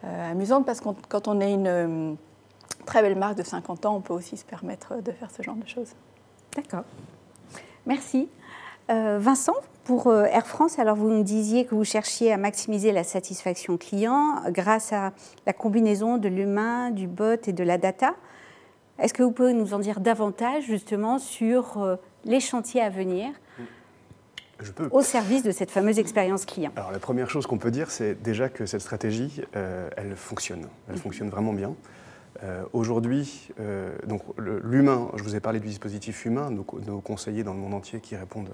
amusante, 0.03 0.65
parce 0.65 0.79
que 0.79 0.89
quand 1.09 1.27
on 1.27 1.41
est 1.41 1.53
une 1.53 2.15
très 2.85 3.01
belle 3.01 3.17
marque 3.17 3.37
de 3.37 3.43
50 3.43 3.85
ans, 3.85 3.95
on 3.95 4.01
peut 4.01 4.13
aussi 4.13 4.37
se 4.37 4.45
permettre 4.45 5.01
de 5.01 5.11
faire 5.11 5.31
ce 5.31 5.41
genre 5.41 5.55
de 5.55 5.67
choses. 5.67 5.93
D'accord. 6.55 6.83
Merci. 7.85 8.29
Vincent, 8.89 9.55
pour 9.83 10.07
euh, 10.07 10.23
Air 10.25 10.47
France, 10.47 10.79
alors 10.79 10.95
vous 10.95 11.09
nous 11.09 11.23
disiez 11.23 11.65
que 11.65 11.75
vous 11.75 11.83
cherchiez 11.83 12.31
à 12.31 12.37
maximiser 12.37 12.93
la 12.93 13.03
satisfaction 13.03 13.77
client 13.77 14.41
grâce 14.47 14.93
à 14.93 15.11
la 15.45 15.51
combinaison 15.51 16.17
de 16.17 16.29
l'humain, 16.29 16.91
du 16.91 17.07
bot 17.07 17.47
et 17.47 17.51
de 17.51 17.63
la 17.63 17.77
data. 17.77 18.15
Est-ce 18.97 19.13
que 19.13 19.23
vous 19.23 19.31
pouvez 19.31 19.53
nous 19.53 19.73
en 19.73 19.79
dire 19.79 19.99
davantage 19.99 20.63
justement 20.63 21.19
sur 21.19 21.81
euh, 21.81 21.95
les 22.23 22.39
chantiers 22.39 22.81
à 22.81 22.89
venir 22.89 23.31
au 24.91 25.01
service 25.01 25.43
de 25.43 25.51
cette 25.51 25.71
fameuse 25.71 25.99
expérience 25.99 26.45
client? 26.45 26.71
Alors 26.77 26.91
la 26.91 26.99
première 26.99 27.29
chose 27.29 27.45
qu'on 27.45 27.57
peut 27.57 27.71
dire, 27.71 27.91
c'est 27.91 28.21
déjà 28.21 28.47
que 28.47 28.65
cette 28.65 28.81
stratégie, 28.81 29.41
euh, 29.57 29.89
elle 29.97 30.15
fonctionne. 30.15 30.69
Elle 30.89 30.97
fonctionne 30.97 31.29
vraiment 31.29 31.51
bien. 31.51 31.75
Aujourd'hui, 32.73 33.49
donc 34.07 34.21
l'humain, 34.37 35.09
je 35.15 35.23
vous 35.23 35.35
ai 35.35 35.39
parlé 35.39 35.59
du 35.59 35.67
dispositif 35.67 36.25
humain, 36.25 36.49
nos, 36.49 36.65
nos, 36.85 36.99
conseillers 36.99 37.43
dans 37.43 37.53
le 37.53 37.59
monde 37.59 37.73
entier 37.73 37.99
qui 37.99 38.15
répondent 38.15 38.49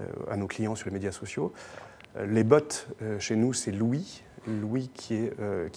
euh, 0.00 0.04
à 0.30 0.36
nos 0.36 0.46
clients 0.46 0.74
sur 0.74 0.88
les 0.88 0.92
médias 0.92 1.12
sociaux. 1.12 1.54
Euh, 2.16 2.26
les 2.26 2.44
bots 2.44 2.58
euh, 3.00 3.18
chez 3.18 3.34
nous, 3.34 3.54
c'est 3.54 3.72
Louis, 3.72 4.22
Louis 4.46 4.90
qui, 4.92 5.16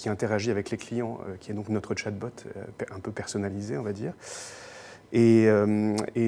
interagit 0.10 0.52
avec 0.52 0.72
les 0.72 0.78
clients, 0.78 1.20
qui 1.40 1.52
est 1.52 1.54
donc 1.54 1.70
notre 1.70 1.96
chatbot 1.96 2.28
un 2.92 3.00
peu 3.00 3.12
personnalisé, 3.12 3.78
on 3.78 3.82
va 3.82 3.94
dire. 3.94 4.14
Et 5.12 5.48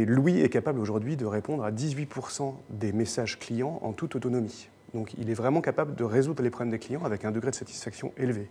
Louis 0.07 0.41
est 0.41 0.49
capable 0.49 0.79
aujourd'hui 0.79 1.17
de 1.17 1.25
répondre 1.27 1.63
à 1.63 1.71
18% 1.71 2.55
des 2.71 2.93
messages 2.93 3.37
clients 3.37 3.79
en 3.83 3.93
toute 3.93 4.15
autonomie. 4.15 4.69
Donc 4.95 5.13
il 5.19 5.29
est 5.29 5.35
vraiment 5.35 5.61
capable 5.61 5.93
de 5.93 6.03
résoudre 6.03 6.41
les 6.41 6.49
problèmes 6.49 6.71
des 6.71 6.79
clients 6.79 7.03
avec 7.05 7.25
un 7.25 7.31
degré 7.31 7.51
de 7.51 7.55
satisfaction 7.55 8.11
élevé. 8.17 8.49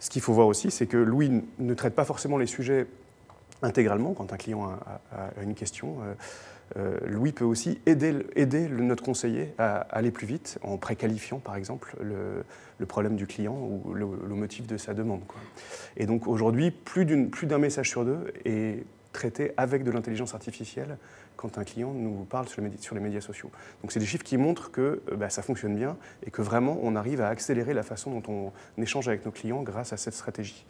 Ce 0.00 0.10
qu'il 0.10 0.22
faut 0.22 0.32
voir 0.32 0.46
aussi, 0.46 0.70
c'est 0.70 0.86
que 0.86 0.96
Louis 0.96 1.42
ne 1.58 1.74
traite 1.74 1.94
pas 1.94 2.04
forcément 2.04 2.38
les 2.38 2.46
sujets 2.46 2.86
intégralement 3.62 4.14
quand 4.14 4.32
un 4.32 4.36
client 4.36 4.70
a, 5.12 5.42
une 5.42 5.54
question. 5.54 5.98
Euh, 6.76 6.98
Louis 7.06 7.32
peut 7.32 7.44
aussi 7.44 7.80
aider 7.86 8.68
notre 8.68 9.02
conseiller 9.02 9.52
à, 9.58 9.76
aller 9.90 10.10
plus 10.10 10.26
vite 10.26 10.58
en 10.62 10.78
préqualifiant, 10.78 11.38
par 11.38 11.56
exemple, 11.56 11.96
le, 12.00 12.86
problème 12.86 13.16
du 13.16 13.26
client 13.26 13.54
ou 13.54 13.92
le, 13.92 14.06
motif 14.34 14.66
de 14.66 14.78
sa 14.78 14.94
demande. 14.94 15.20
Et 15.96 16.06
donc 16.06 16.26
aujourd'hui, 16.26 16.70
plus 16.70 17.04
d'un 17.04 17.58
message 17.58 17.90
sur 17.90 18.04
deux 18.04 18.32
est 18.44 18.84
traité 19.12 19.52
avec 19.56 19.84
de 19.84 19.90
l'intelligence 19.90 20.34
artificielle 20.34 20.98
quand 21.36 21.58
un 21.58 21.64
client 21.64 21.92
nous 21.92 22.24
parle 22.24 22.48
sur 22.48 22.62
les, 22.62 22.70
sur 22.78 22.94
les 22.94 23.00
médias 23.00 23.20
sociaux. 23.20 23.50
Donc 23.82 23.92
c'est 23.92 24.00
des 24.00 24.06
chiffres 24.06 24.24
qui 24.24 24.36
montrent 24.36 24.70
que 24.70 25.02
euh, 25.10 25.16
bah, 25.16 25.30
ça 25.30 25.42
fonctionne 25.42 25.74
bien 25.74 25.96
et 26.24 26.30
que 26.30 26.42
vraiment 26.42 26.78
on 26.82 26.96
arrive 26.96 27.20
à 27.20 27.28
accélérer 27.28 27.72
la 27.72 27.82
façon 27.82 28.18
dont 28.18 28.52
on 28.76 28.82
échange 28.82 29.08
avec 29.08 29.24
nos 29.24 29.32
clients 29.32 29.62
grâce 29.62 29.92
à 29.92 29.96
cette 29.96 30.14
stratégie. 30.14 30.66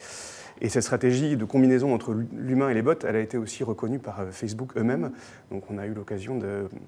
Et 0.61 0.69
cette 0.69 0.83
stratégie 0.83 1.37
de 1.37 1.45
combinaison 1.45 1.95
entre 1.95 2.15
l'humain 2.33 2.69
et 2.69 2.75
les 2.75 2.83
bots, 2.83 2.95
elle 3.03 3.17
a 3.17 3.21
été 3.21 3.37
aussi 3.37 3.65
reconnue 3.65 3.99
par 3.99 4.21
euh, 4.21 4.31
Facebook 4.31 4.77
eux-mêmes. 4.77 5.11
Donc 5.51 5.65
on 5.71 5.79
a 5.79 5.87
eu 5.87 5.93
l'occasion 5.93 6.39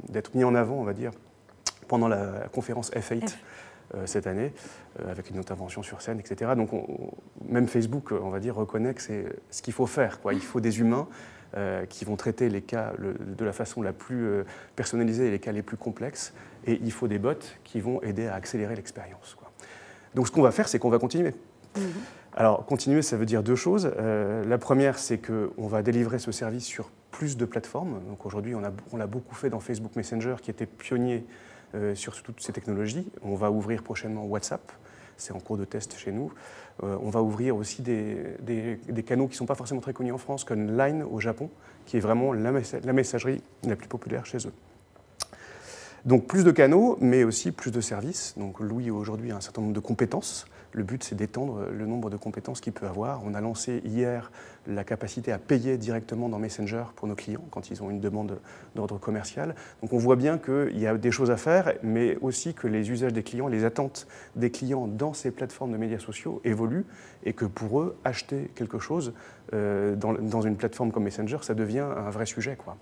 d'être 0.08 0.34
mis 0.34 0.44
en 0.44 0.54
avant, 0.54 0.76
on 0.76 0.84
va 0.84 0.92
dire, 0.92 1.10
pendant 1.88 2.08
la 2.08 2.48
conférence 2.52 2.90
F8. 2.92 3.34
Euh, 3.94 4.06
cette 4.06 4.26
année, 4.26 4.54
avec 5.06 5.28
une 5.28 5.36
intervention 5.36 5.82
sur 5.82 6.00
scène, 6.00 6.18
etc. 6.18 6.52
Donc 6.56 6.70
même 7.46 7.66
Facebook, 7.66 8.12
on 8.12 8.30
va 8.30 8.40
dire, 8.40 8.54
reconnaît 8.54 8.94
que 8.94 9.02
c'est 9.02 9.26
ce 9.50 9.60
qu'il 9.60 9.74
faut 9.74 9.84
faire. 9.84 10.18
Quoi. 10.22 10.32
Il 10.32 10.40
faut 10.40 10.60
des 10.60 10.80
humains 10.80 11.08
euh, 11.54 11.84
qui 11.84 12.04
vont 12.06 12.16
traiter 12.16 12.48
les 12.48 12.62
cas 12.62 12.94
de 12.98 13.44
la 13.44 13.52
façon 13.52 13.82
la 13.82 13.92
plus 13.92 14.24
euh, 14.24 14.44
personnalisée 14.74 15.28
et 15.28 15.30
les 15.30 15.38
cas 15.38 15.52
les 15.52 15.62
plus 15.62 15.76
complexes. 15.76 16.32
Et 16.66 16.80
il 16.82 16.92
faut 16.92 17.08
des 17.08 17.18
bots 17.18 17.34
qui 17.62 17.80
vont 17.80 18.00
aider 18.02 18.26
à 18.26 18.34
accélérer 18.34 18.74
l'expérience. 18.74 19.36
Donc 20.14 20.26
ce 20.26 20.32
qu'on 20.32 20.40
va 20.40 20.50
faire, 20.50 20.66
c'est 20.66 20.78
qu'on 20.78 20.88
va 20.88 20.98
continuer. 20.98 21.34
Mm-hmm. 21.76 21.80
Alors 22.36 22.64
continuer, 22.64 23.02
ça 23.02 23.18
veut 23.18 23.26
dire 23.26 23.42
deux 23.42 23.54
choses. 23.54 23.92
Euh, 23.98 24.44
la 24.46 24.56
première, 24.56 24.98
c'est 24.98 25.18
qu'on 25.18 25.66
va 25.66 25.82
délivrer 25.82 26.18
ce 26.18 26.32
service 26.32 26.64
sur 26.64 26.90
plus 27.10 27.36
de 27.36 27.44
plateformes. 27.44 28.00
Donc 28.08 28.24
aujourd'hui, 28.24 28.54
on 28.54 28.96
l'a 28.96 29.06
beaucoup 29.06 29.34
fait 29.34 29.50
dans 29.50 29.60
Facebook 29.60 29.94
Messenger, 29.96 30.36
qui 30.40 30.50
était 30.50 30.66
pionnier 30.66 31.26
sur 31.94 32.22
toutes 32.22 32.42
ces 32.42 32.52
technologies. 32.52 33.10
On 33.22 33.34
va 33.34 33.50
ouvrir 33.50 33.82
prochainement 33.82 34.24
WhatsApp 34.24 34.72
c'est 35.16 35.32
en 35.32 35.40
cours 35.40 35.56
de 35.56 35.64
test 35.64 35.96
chez 35.96 36.12
nous. 36.12 36.32
Euh, 36.82 36.96
on 37.02 37.10
va 37.10 37.22
ouvrir 37.22 37.56
aussi 37.56 37.82
des, 37.82 38.78
canaux 39.06 39.26
qui 39.26 39.32
ne 39.32 39.36
sont 39.36 39.46
pas 39.46 39.54
forcément 39.54 39.80
très 39.80 39.92
connus 39.92 40.12
en 40.12 40.18
France, 40.18 40.44
comme 40.44 40.76
Line 40.76 41.02
au 41.02 41.20
Japon, 41.20 41.50
qui 41.86 41.96
est 41.96 42.00
vraiment 42.00 42.32
la, 42.32 42.52
messagerie 42.92 43.42
la 43.64 43.76
plus 43.76 43.88
populaire 43.88 44.26
chez 44.26 44.38
eux. 44.38 44.52
Donc 46.04 46.26
plus 46.26 46.44
de 46.44 46.50
canaux, 46.50 46.98
mais 47.00 47.24
aussi 47.24 47.52
plus 47.52 47.70
de 47.70 47.80
services. 47.80 48.34
Donc 48.36 48.58
Louis 48.60 48.90
aujourd'hui 48.90 49.30
a 49.30 49.36
un 49.36 49.40
certain 49.40 49.62
nombre 49.62 49.74
de 49.74 49.80
compétences 49.80 50.46
Le 50.72 50.82
but, 50.82 51.04
c'est 51.04 51.14
d'étendre 51.14 51.66
le 51.70 51.86
nombre 51.86 52.08
de 52.08 52.16
compétences 52.16 52.62
qu'il 52.62 52.72
peut 52.72 52.86
avoir. 52.86 53.22
On 53.24 53.34
a 53.34 53.40
lancé 53.42 53.82
hier 53.84 54.30
la 54.66 54.84
capacité 54.84 55.30
à 55.30 55.38
payer 55.38 55.76
directement 55.76 56.30
dans 56.30 56.38
Messenger 56.38 56.84
pour 56.96 57.08
nos 57.08 57.14
clients 57.14 57.44
quand 57.50 57.70
ils 57.70 57.82
ont 57.82 57.90
une 57.90 58.00
demande 58.00 58.40
d'ordre 58.74 58.98
commercial. 58.98 59.54
Donc 59.82 59.92
on 59.92 59.98
voit 59.98 60.16
bien 60.16 60.38
qu'il 60.38 60.78
y 60.78 60.86
a 60.86 60.96
des 60.96 61.10
choses 61.10 61.30
à 61.30 61.36
faire, 61.36 61.74
mais 61.82 62.16
aussi 62.22 62.54
que 62.54 62.66
les 62.66 62.90
usages 62.90 63.12
des 63.12 63.22
clients, 63.22 63.48
les 63.48 63.64
attentes 63.64 64.06
des 64.34 64.50
clients 64.50 64.86
dans 64.86 65.12
ces 65.12 65.30
plateformes 65.30 65.72
de 65.72 65.76
médias 65.76 65.98
sociaux 65.98 66.40
évoluent 66.44 66.86
et 67.24 67.34
que 67.34 67.44
pour 67.44 67.80
eux, 67.80 67.96
acheter 68.04 68.50
quelque 68.54 68.78
chose 68.78 69.12
euh, 69.52 69.94
dans, 69.94 70.40
une 70.40 70.56
plateforme 70.56 70.90
comme 70.90 71.04
Messenger, 71.04 71.38
ça 71.42 71.54
devient 71.54 71.80
un 71.80 72.10
vrai 72.10 72.24
sujet. 72.24 72.56
Quoi. 72.56 72.76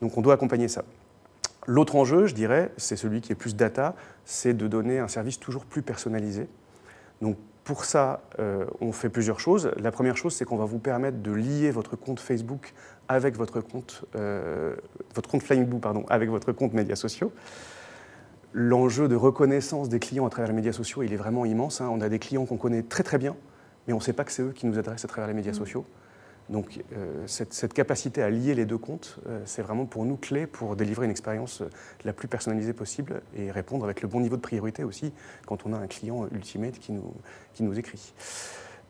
Donc 0.00 0.16
on 0.16 0.22
doit 0.22 0.34
accompagner 0.34 0.68
ça. 0.68 0.84
L'autre 1.66 1.96
enjeu, 1.96 2.26
je 2.26 2.34
dirais, 2.34 2.72
c'est 2.78 2.96
celui 2.96 3.20
qui 3.20 3.32
est 3.32 3.34
plus 3.34 3.54
data, 3.54 3.94
c'est 4.24 4.54
de 4.54 4.66
donner 4.66 4.98
un 5.00 5.08
service 5.08 5.38
toujours 5.38 5.66
plus 5.66 5.82
personnalisé. 5.82 6.48
Donc 7.20 7.36
pour 7.64 7.84
ça, 7.84 8.22
euh, 8.38 8.64
on 8.80 8.92
fait 8.92 9.10
plusieurs 9.10 9.40
choses. 9.40 9.70
La 9.76 9.90
première 9.90 10.16
chose, 10.16 10.34
c'est 10.34 10.44
qu'on 10.44 10.56
va 10.56 10.64
vous 10.64 10.78
permettre 10.78 11.18
de 11.20 11.32
lier 11.32 11.70
votre 11.70 11.96
compte 11.96 12.18
Facebook 12.18 12.72
avec 13.08 13.36
votre 13.36 13.60
compte, 13.60 14.04
euh, 14.16 14.74
votre 15.14 15.28
compte 15.28 15.42
Flying 15.42 15.66
Blue, 15.66 15.78
pardon, 15.78 16.04
avec 16.08 16.30
votre 16.30 16.52
compte 16.52 16.72
médias 16.72 16.96
sociaux. 16.96 17.30
L'enjeu 18.54 19.06
de 19.06 19.16
reconnaissance 19.16 19.90
des 19.90 19.98
clients 19.98 20.26
à 20.26 20.30
travers 20.30 20.48
les 20.48 20.54
médias 20.54 20.72
sociaux, 20.72 21.02
il 21.02 21.12
est 21.12 21.16
vraiment 21.16 21.44
immense. 21.44 21.82
Hein. 21.82 21.90
On 21.92 22.00
a 22.00 22.08
des 22.08 22.18
clients 22.18 22.46
qu'on 22.46 22.56
connaît 22.56 22.82
très 22.82 23.02
très 23.02 23.18
bien, 23.18 23.36
mais 23.86 23.92
on 23.92 23.98
ne 23.98 24.02
sait 24.02 24.14
pas 24.14 24.24
que 24.24 24.32
c'est 24.32 24.42
eux 24.42 24.52
qui 24.52 24.66
nous 24.66 24.78
adressent 24.78 25.04
à 25.04 25.08
travers 25.08 25.28
les 25.28 25.34
médias 25.34 25.52
mmh. 25.52 25.56
sociaux. 25.56 25.84
Donc 26.50 26.80
euh, 26.96 27.24
cette, 27.26 27.74
capacité 27.74 28.22
à 28.22 28.30
lier 28.30 28.54
les 28.54 28.64
deux 28.64 28.78
comptes, 28.78 29.18
euh, 29.26 29.40
c'est 29.44 29.62
vraiment 29.62 29.84
pour 29.84 30.04
nous 30.06 30.16
clé 30.16 30.46
pour 30.46 30.76
délivrer 30.76 31.04
une 31.04 31.10
expérience 31.10 31.60
euh, 31.60 31.70
la 32.04 32.12
plus 32.12 32.26
personnalisée 32.26 32.72
possible 32.72 33.20
et 33.36 33.50
répondre 33.50 33.84
avec 33.84 34.00
le 34.00 34.08
bon 34.08 34.20
niveau 34.20 34.36
de 34.36 34.40
priorité 34.40 34.82
aussi 34.82 35.12
quand 35.46 35.66
on 35.66 35.74
a 35.74 35.78
un 35.78 35.86
client 35.86 36.26
ultimate 36.32 36.78
qui 36.78 36.92
nous, 36.92 37.78
écrit. 37.78 38.14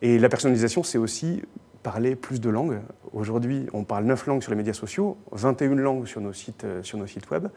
Et 0.03 0.19
la 0.21 0.29
personnalisation, 0.29 0.85
c'est 0.85 0.99
aussi 0.99 1.43
parler 1.83 2.15
plus 2.15 2.41
de 2.41 2.49
langues. 2.49 2.79
Aujourd'hui, 3.13 3.67
on 3.73 3.83
parle 3.83 4.05
9 4.05 4.27
langues 4.27 4.43
sur 4.43 4.53
les 4.53 4.57
médias 4.57 4.73
sociaux, 4.73 5.17
21 5.33 5.75
langues 5.75 6.07
sur 6.07 6.21
nos 6.21 6.33
sites, 6.33 6.65
sur 6.83 6.99
nos 6.99 7.07
sites 7.07 7.29
web. 7.31 7.49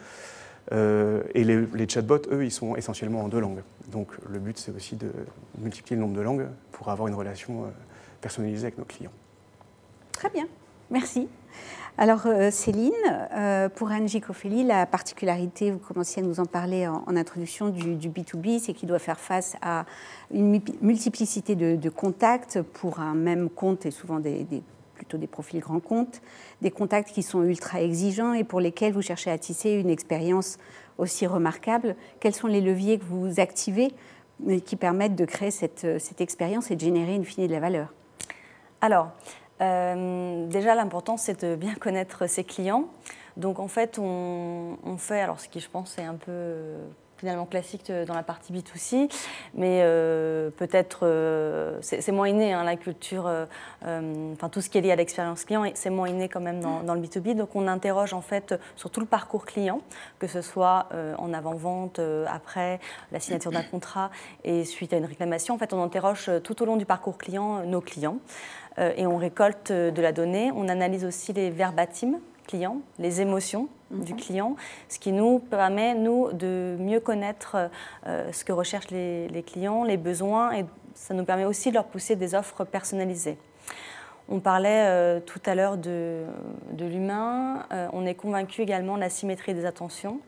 et 0.71 1.43
les, 1.43 1.89
chatbots, 1.89 2.27
eux, 2.31 2.43
ils 2.43 2.51
sont 2.51 2.75
essentiellement 2.75 3.23
en 3.23 3.27
deux 3.27 3.39
langues. 3.39 3.61
Donc 3.91 4.07
le 4.27 4.39
but, 4.39 4.57
c'est 4.57 4.71
aussi 4.71 4.95
de 4.95 5.11
multiplier 5.59 5.95
le 5.95 6.01
nombre 6.01 6.17
de 6.17 6.21
langues 6.21 6.47
pour 6.71 6.89
avoir 6.89 7.07
une 7.07 7.15
relation 7.15 7.65
personnalisée 8.21 8.65
avec 8.65 8.77
nos 8.79 8.85
clients. 8.85 9.11
Très 10.11 10.29
bien, 10.29 10.47
merci. 10.89 11.27
Alors 11.97 12.25
euh, 12.25 12.51
Céline, 12.51 12.93
euh, 13.33 13.69
pour 13.69 13.91
Angie 13.91 14.21
Coffelli, 14.21 14.63
la 14.63 14.85
particularité, 14.85 15.71
vous 15.71 15.79
commenciez 15.79 16.23
à 16.23 16.25
nous 16.25 16.39
en 16.39 16.45
parler 16.45 16.87
en, 16.87 17.15
introduction 17.15 17.69
du, 17.69 18.09
B2B, 18.09 18.59
c'est 18.59 18.73
qu'il 18.73 18.87
doit 18.87 18.99
faire 18.99 19.19
face 19.19 19.55
à 19.61 19.85
une 20.33 20.61
multiplicité 20.81 21.55
de, 21.55 21.89
contacts 21.89 22.61
pour 22.61 22.99
un 23.01 23.13
même 23.13 23.49
compte 23.49 23.85
et 23.85 23.91
souvent 23.91 24.19
des, 24.19 24.47
plutôt 24.95 25.17
des 25.17 25.27
profils 25.27 25.59
grands 25.59 25.81
comptes, 25.81 26.21
des 26.61 26.71
contacts 26.71 27.11
qui 27.11 27.23
sont 27.23 27.43
ultra 27.43 27.81
exigeants 27.81 28.33
et 28.33 28.45
pour 28.45 28.61
lesquels 28.61 28.93
vous 28.93 29.01
cherchez 29.01 29.29
à 29.29 29.37
tisser 29.37 29.71
une 29.71 29.89
expérience 29.89 30.57
aussi 30.97 31.27
remarquable. 31.27 31.95
Quels 32.19 32.35
sont 32.35 32.47
les 32.47 32.61
leviers 32.61 32.99
que 32.99 33.05
vous 33.05 33.39
activez 33.39 33.93
euh, 34.47 34.59
qui 34.59 34.77
permettent 34.77 35.15
de 35.15 35.25
créer 35.25 35.51
cette, 35.51 35.85
cette 35.99 36.21
expérience 36.21 36.71
et 36.71 36.75
de 36.75 36.81
générer 36.81 37.15
une 37.15 37.25
fine 37.25 37.47
de 37.47 37.51
la 37.51 37.59
valeur? 37.59 37.93
Alors, 38.79 39.11
euh, 39.61 40.47
déjà, 40.47 40.75
l'important, 40.75 41.17
c'est 41.17 41.45
de 41.45 41.55
bien 41.55 41.75
connaître 41.79 42.27
ses 42.27 42.43
clients. 42.43 42.85
Donc, 43.37 43.59
en 43.59 43.67
fait, 43.67 43.97
on, 43.99 44.77
fait, 44.97 45.21
alors 45.21 45.39
ce 45.39 45.47
qui, 45.47 45.59
je 45.59 45.69
pense, 45.69 45.97
est 45.97 46.03
un 46.03 46.15
peu 46.15 46.75
finalement 47.17 47.45
classique 47.45 47.91
dans 48.07 48.15
la 48.15 48.23
partie 48.23 48.51
B2C, 48.51 49.07
mais 49.53 49.81
euh, 49.83 50.49
peut-être 50.49 51.01
euh, 51.03 51.77
c'est 51.81 52.11
moins 52.11 52.27
inné, 52.27 52.51
hein, 52.51 52.63
la 52.63 52.75
culture, 52.75 53.31
enfin 53.83 54.49
tout 54.49 54.59
ce 54.59 54.71
qui 54.71 54.79
est 54.79 54.81
lié 54.81 54.91
à 54.91 54.95
l'expérience 54.95 55.45
client, 55.45 55.63
c'est 55.75 55.91
moins 55.91 56.09
inné 56.09 56.29
quand 56.29 56.39
même 56.39 56.61
dans, 56.61 56.81
dans, 56.81 56.95
le 56.95 56.99
B2B. 56.99 57.35
Donc 57.35 57.55
on 57.55 57.67
interroge 57.67 58.15
en 58.15 58.21
fait 58.21 58.55
sur 58.75 58.89
tout 58.89 59.01
le 59.01 59.05
parcours 59.05 59.45
client, 59.45 59.81
que 60.17 60.25
ce 60.25 60.41
soit 60.41 60.89
en 61.19 61.31
avant-vente, 61.31 62.01
après 62.25 62.79
la 63.11 63.19
signature 63.19 63.51
d'un 63.51 63.61
contrat 63.61 64.09
et 64.43 64.65
suite 64.65 64.91
à 64.91 64.97
une 64.97 65.05
réclamation. 65.05 65.53
En 65.53 65.59
fait, 65.59 65.73
on 65.73 65.83
interroge 65.83 66.31
tout 66.43 66.63
au 66.63 66.65
long 66.65 66.75
du 66.75 66.87
parcours 66.87 67.19
client 67.19 67.63
nos 67.67 67.81
clients. 67.81 68.17
Euh, 68.79 68.93
et 68.95 69.05
on 69.05 69.17
récolte 69.17 69.71
euh, 69.71 69.91
de 69.91 70.01
la 70.01 70.11
donnée. 70.11 70.51
On 70.55 70.67
analyse 70.69 71.05
aussi 71.05 71.33
les 71.33 71.49
verbatims 71.49 72.19
clients, 72.47 72.81
les 72.99 73.21
émotions 73.21 73.69
du 73.91 74.13
mhm. 74.13 74.19
client, 74.19 74.55
ce 74.89 74.99
qui 74.99 75.11
nous 75.11 75.39
permet, 75.39 75.93
nous, 75.93 76.31
de 76.31 76.75
mieux 76.79 76.99
connaître 76.99 77.69
euh, 78.07 78.31
ce 78.31 78.43
que 78.43 78.51
recherchent 78.51 78.89
les, 78.89 79.43
clients, 79.45 79.83
les 79.83 79.97
besoins, 79.97 80.53
et 80.53 80.65
ça 80.95 81.13
nous 81.13 81.25
permet 81.25 81.45
aussi 81.45 81.69
de 81.69 81.75
leur 81.75 81.85
pousser 81.85 82.15
des 82.15 82.33
offres 82.33 82.63
personnalisées. 82.63 83.37
On 84.29 84.39
parlait 84.39 85.19
tout 85.21 85.41
à 85.45 85.55
l'heure 85.55 85.75
de, 85.75 86.23
de 86.71 86.85
l'humain, 86.85 87.65
on 87.91 88.05
est 88.05 88.15
convaincu 88.15 88.61
également 88.61 88.95
de 88.95 89.01
la 89.01 89.09
symétrie 89.09 89.53
des 89.53 89.65
attentions 89.65 90.21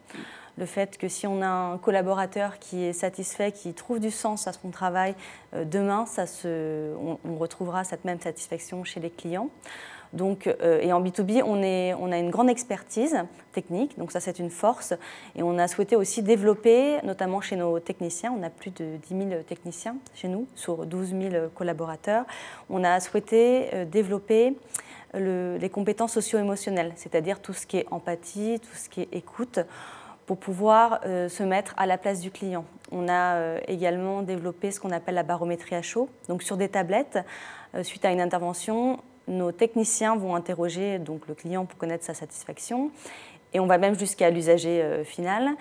le 0.57 0.65
fait 0.65 0.97
que 0.97 1.07
si 1.07 1.27
on 1.27 1.41
a 1.41 1.47
un 1.47 1.77
collaborateur 1.77 2.59
qui 2.59 2.83
est 2.83 2.93
satisfait, 2.93 3.51
qui 3.51 3.73
trouve 3.73 3.99
du 3.99 4.11
sens 4.11 4.47
à 4.47 4.53
son 4.53 4.69
travail, 4.69 5.15
euh, 5.53 5.65
demain, 5.65 6.05
ça 6.05 6.25
on, 6.45 7.35
retrouvera 7.35 7.83
cette 7.83 8.05
même 8.05 8.19
satisfaction 8.19 8.83
chez 8.83 8.99
les 8.99 9.09
clients. 9.09 9.49
Donc, 10.11 10.45
euh, 10.45 10.79
et 10.79 10.93
en 10.93 11.01
B2B, 11.01 11.41
on, 11.43 11.63
est, 11.63 11.95
on, 11.95 12.11
a 12.11 12.19
une 12.19 12.29
grande 12.29 12.49
expertise 12.49 13.17
technique, 13.51 13.97
donc 13.97 14.11
ça 14.11 14.19
c'est 14.19 14.37
une 14.37 14.51
force. 14.51 14.93
Et 15.35 15.41
on 15.41 15.57
a 15.57 15.67
souhaité 15.67 15.95
aussi 15.95 16.21
développer, 16.21 17.01
notamment 17.03 17.41
chez 17.41 17.55
nos 17.55 17.79
techniciens, 17.79 18.31
on 18.37 18.43
a 18.43 18.51
plus 18.51 18.69
de 18.69 18.97
10 19.09 19.29
000 19.29 19.41
techniciens 19.47 19.95
chez 20.13 20.27
nous, 20.27 20.45
sur 20.53 20.85
12 20.85 21.15
000 21.31 21.47
collaborateurs, 21.55 22.25
on 22.69 22.83
a 22.83 22.99
souhaité 22.99 23.69
euh, 23.73 23.85
développer 23.85 24.55
les 25.15 25.69
compétences 25.69 26.13
socio-émotionnelles, 26.13 26.91
c'est-à-dire 26.95 27.39
tout 27.39 27.53
ce 27.53 27.67
qui 27.67 27.77
est 27.77 27.85
empathie, 27.91 28.59
tout 28.59 28.75
ce 28.75 28.89
qui 28.89 29.01
est 29.01 29.09
écoute 29.11 29.59
pour 30.33 30.39
pouvoir 30.39 30.99
euh, 31.05 31.29
se 31.29 31.43
mettre 31.43 31.75
à 31.77 31.85
la 31.85 31.99
place 31.99 32.19
du 32.19 32.31
client. 32.31 32.65
On 32.91 33.07
a 33.07 33.35
euh, 33.35 33.59
également 33.67 34.23
développé 34.23 34.71
ce 34.71 34.79
qu'on 34.79 34.89
appelle 34.89 35.13
la 35.13 35.21
barométrie 35.21 35.75
à 35.75 35.83
chaud. 35.83 36.09
Donc 36.27 36.41
sur 36.41 36.57
des 36.57 36.69
tablettes, 36.69 37.19
euh, 37.75 37.83
suite 37.83 38.03
à 38.03 38.11
une 38.11 38.19
intervention, 38.19 38.99
nos 39.27 39.51
techniciens 39.51 40.15
vont 40.15 40.33
interroger 40.33 40.97
donc, 40.97 41.27
le 41.27 41.35
client 41.35 41.67
pour 41.67 41.77
connaître 41.77 42.03
sa 42.03 42.15
satisfaction 42.15 42.89
et 43.53 43.59
on 43.59 43.67
va 43.67 43.77
même 43.77 43.93
jusqu'à 43.93 44.31
l'usager 44.31 45.03
final. 45.05 45.51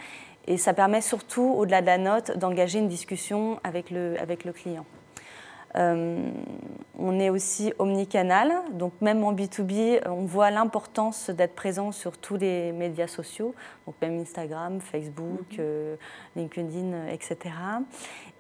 Et 0.46 0.56
ça 0.56 0.72
permet 0.72 1.02
surtout, 1.02 1.52
au-delà 1.54 1.82
de 1.82 1.86
la 1.86 1.98
note, 1.98 2.38
d'engager 2.38 2.78
une 2.78 2.88
discussion 2.88 3.60
avec 3.64 3.90
le, 3.90 4.18
avec 4.18 4.44
le 4.44 4.54
client. 4.54 4.86
Euh, 5.76 6.30
on 6.98 7.18
est 7.18 7.30
aussi 7.30 7.72
omnicanal, 7.78 8.52
donc 8.72 8.92
même 9.00 9.24
en 9.24 9.32
B2B, 9.32 10.06
on 10.06 10.24
voit 10.26 10.50
l'importance 10.50 11.30
d'être 11.30 11.54
présent 11.54 11.90
sur 11.90 12.18
tous 12.18 12.36
les 12.36 12.72
médias 12.72 13.06
sociaux, 13.06 13.54
donc 13.86 13.94
même 14.02 14.20
Instagram, 14.20 14.80
Facebook, 14.80 15.52
mhm. 15.52 15.58
euh, 15.60 15.96
LinkedIn, 16.36 17.08
etc. 17.10 17.36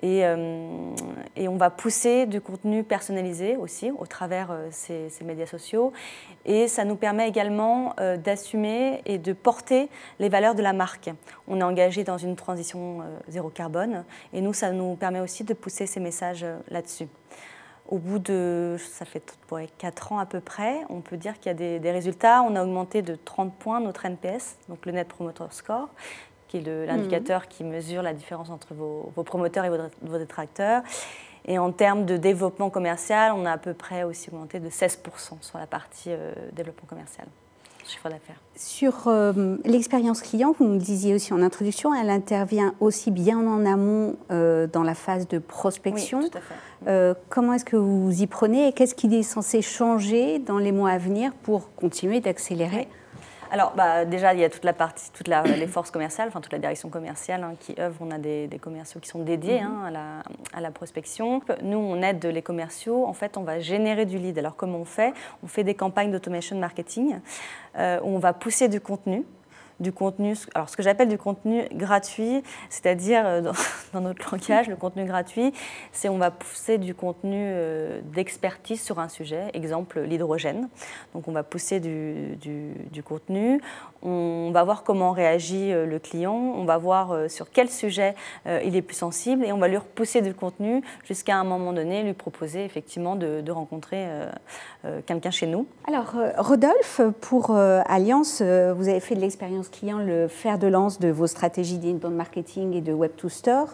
Euh, 0.04 0.94
et, 1.36 1.48
on 1.48 1.56
va 1.56 1.70
pousser 1.70 2.26
du 2.26 2.40
contenu 2.40 2.82
personnalisé 2.82 3.56
aussi 3.56 3.90
au 3.90 4.06
travers 4.06 4.54
ces, 4.70 5.08
ces, 5.08 5.24
médias 5.24 5.46
sociaux. 5.46 5.92
Et 6.44 6.68
ça 6.68 6.84
nous 6.84 6.96
permet 6.96 7.28
également 7.28 7.94
d'assumer 8.24 9.00
et 9.06 9.18
de 9.18 9.32
porter 9.32 9.88
les 10.18 10.28
valeurs 10.28 10.54
de 10.54 10.62
la 10.62 10.72
marque. 10.72 11.10
On 11.46 11.60
est 11.60 11.62
engagé 11.62 12.04
dans 12.04 12.18
une 12.18 12.34
transition 12.34 13.02
zéro 13.28 13.48
carbone 13.48 14.04
et 14.32 14.40
nous, 14.40 14.52
ça 14.52 14.72
nous 14.72 14.96
permet 14.96 15.20
aussi 15.20 15.44
de 15.44 15.54
pousser 15.54 15.86
ces 15.86 16.00
messages 16.00 16.44
là-dessus. 16.68 17.06
Au 17.88 17.98
bout 17.98 18.18
de, 18.18 18.76
ça 18.78 19.04
fait 19.04 19.22
4 19.78 20.12
ans 20.12 20.18
à 20.18 20.26
peu 20.26 20.40
près, 20.40 20.80
on 20.88 21.00
peut 21.00 21.16
dire 21.16 21.38
qu'il 21.38 21.46
y 21.46 21.50
a 21.50 21.78
des, 21.78 21.90
résultats. 21.90 22.42
On 22.42 22.56
a 22.56 22.62
augmenté 22.62 23.02
de 23.02 23.16
30 23.16 23.54
points 23.54 23.80
notre 23.80 24.06
NPS, 24.06 24.56
donc 24.68 24.86
le 24.86 24.92
Net 24.92 25.08
Promoter 25.08 25.44
Score, 25.50 25.88
qui 26.48 26.58
est 26.58 26.86
l'indicateur 26.86 27.48
qui 27.48 27.64
mesure 27.64 28.02
la 28.02 28.14
différence 28.14 28.50
entre 28.50 28.74
vos, 28.74 29.10
promoteurs 29.24 29.64
et 29.64 29.70
vos, 30.02 30.18
détracteurs. 30.18 30.82
Et 31.44 31.58
en 31.58 31.72
termes 31.72 32.06
de 32.06 32.16
développement 32.16 32.70
commercial, 32.70 33.32
on 33.34 33.44
a 33.44 33.52
à 33.52 33.58
peu 33.58 33.74
près 33.74 34.04
aussi 34.04 34.30
augmenté 34.30 34.60
de 34.60 34.70
16% 34.70 35.42
sur 35.42 35.58
la 35.58 35.66
partie 35.66 36.10
euh, 36.10 36.32
développement 36.52 36.86
commercial 36.86 37.26
chiffre 37.86 38.08
d'affaires. 38.08 38.36
Sur 38.56 39.08
euh, 39.08 39.56
l'expérience 39.64 40.22
client, 40.22 40.54
vous 40.58 40.64
nous 40.64 40.78
disiez 40.78 41.14
aussi 41.14 41.32
en 41.32 41.42
introduction, 41.42 41.94
elle 41.94 42.10
intervient 42.10 42.74
aussi 42.80 43.10
bien 43.10 43.38
en 43.38 43.64
amont 43.64 44.16
euh, 44.30 44.66
dans 44.66 44.82
la 44.82 44.94
phase 44.94 45.28
de 45.28 45.38
prospection. 45.38 46.20
Oui, 46.20 46.30
tout 46.30 46.38
à 46.38 46.40
fait. 46.40 46.54
Euh, 46.88 47.14
comment 47.28 47.54
est-ce 47.54 47.64
que 47.64 47.76
vous 47.76 48.22
y 48.22 48.26
prenez 48.26 48.68
et 48.68 48.72
qu'est-ce 48.72 48.94
qui 48.94 49.14
est 49.14 49.22
censé 49.22 49.62
changer 49.62 50.38
dans 50.38 50.58
les 50.58 50.72
mois 50.72 50.90
à 50.90 50.98
venir 50.98 51.32
pour 51.42 51.74
continuer 51.74 52.20
d'accélérer 52.20 52.88
alors, 53.52 53.74
bah, 53.76 54.06
déjà, 54.06 54.32
il 54.32 54.40
y 54.40 54.44
a 54.44 54.48
toute 54.48 54.64
la 54.64 54.72
partie, 54.72 55.10
toutes 55.12 55.28
les 55.28 55.66
forces 55.66 55.90
commerciales, 55.90 56.28
enfin 56.28 56.40
toute 56.40 56.54
la 56.54 56.58
direction 56.58 56.88
commerciale 56.88 57.44
hein, 57.44 57.52
qui 57.60 57.74
œuvre. 57.78 57.96
On 58.00 58.10
a 58.10 58.16
des, 58.16 58.48
commerciaux 58.58 58.98
qui 58.98 59.10
sont 59.10 59.18
dédiés 59.18 59.60
mhm. 59.60 59.66
hein, 59.66 59.84
à, 59.88 59.90
la, 59.90 60.22
à, 60.54 60.60
la, 60.62 60.70
prospection. 60.70 61.42
Nous, 61.62 61.76
on 61.76 62.00
aide 62.00 62.24
les 62.24 62.40
commerciaux. 62.40 63.04
En 63.04 63.12
fait, 63.12 63.36
on 63.36 63.42
va 63.42 63.60
générer 63.60 64.06
du 64.06 64.16
lead. 64.16 64.38
Alors, 64.38 64.56
comment 64.56 64.78
on 64.78 64.86
fait? 64.86 65.12
On 65.42 65.48
fait 65.48 65.64
des 65.64 65.74
campagnes 65.74 66.10
d'automation 66.10 66.58
marketing 66.58 67.18
euh, 67.76 68.00
où 68.02 68.16
on 68.16 68.18
va 68.18 68.32
pousser 68.32 68.68
du 68.68 68.80
contenu 68.80 69.22
du 69.82 69.92
contenu, 69.92 70.34
alors 70.54 70.68
ce 70.68 70.76
que 70.76 70.82
j'appelle 70.82 71.08
du 71.08 71.18
contenu 71.18 71.68
gratuit, 71.72 72.42
c'est-à-dire 72.70 73.42
dans, 73.92 74.00
notre 74.00 74.30
langage, 74.30 74.68
le 74.68 74.76
contenu 74.76 75.04
gratuit, 75.04 75.52
c'est 75.92 76.08
on 76.08 76.18
va 76.18 76.30
pousser 76.30 76.78
du 76.78 76.94
contenu 76.94 77.52
d'expertise 78.14 78.80
sur 78.82 78.98
un 78.98 79.08
sujet, 79.08 79.50
exemple 79.52 80.00
l'hydrogène. 80.00 80.68
Donc 81.14 81.28
on 81.28 81.32
va 81.32 81.42
pousser 81.42 81.80
du, 81.80 82.36
du, 82.36 83.02
contenu, 83.02 83.60
on 84.02 84.50
va 84.52 84.62
voir 84.64 84.84
comment 84.84 85.12
réagit 85.12 85.72
le 85.72 85.98
client, 85.98 86.34
on 86.34 86.64
va 86.64 86.78
voir 86.78 87.30
sur 87.30 87.50
quel 87.50 87.68
sujet 87.68 88.14
il 88.46 88.76
est 88.76 88.82
plus 88.82 88.96
sensible 88.96 89.44
et 89.44 89.52
on 89.52 89.58
va 89.58 89.68
lui 89.68 89.76
repousser 89.76 90.22
du 90.22 90.34
contenu 90.34 90.82
jusqu'à 91.04 91.36
un 91.36 91.44
moment 91.44 91.72
donné 91.72 92.02
lui 92.02 92.12
proposer 92.12 92.64
effectivement 92.64 93.16
de, 93.16 93.50
rencontrer 93.50 94.06
quelqu'un 95.04 95.30
chez 95.30 95.46
nous. 95.46 95.66
Alors 95.86 96.14
Rodolphe, 96.38 97.00
pour 97.20 97.54
Alliance, 97.54 98.40
vous 98.40 98.88
avez 98.88 99.00
fait 99.00 99.14
de 99.14 99.20
l'expérience 99.20 99.68
client 99.72 99.98
le 99.98 100.28
fer 100.28 100.58
de 100.58 100.68
lance 100.68 101.00
de 101.00 101.08
vos 101.08 101.26
stratégies 101.26 101.78
d'inbound 101.78 102.14
marketing 102.14 102.74
et 102.74 102.80
de 102.80 102.92
web 102.92 103.10
to 103.16 103.28
store. 103.28 103.70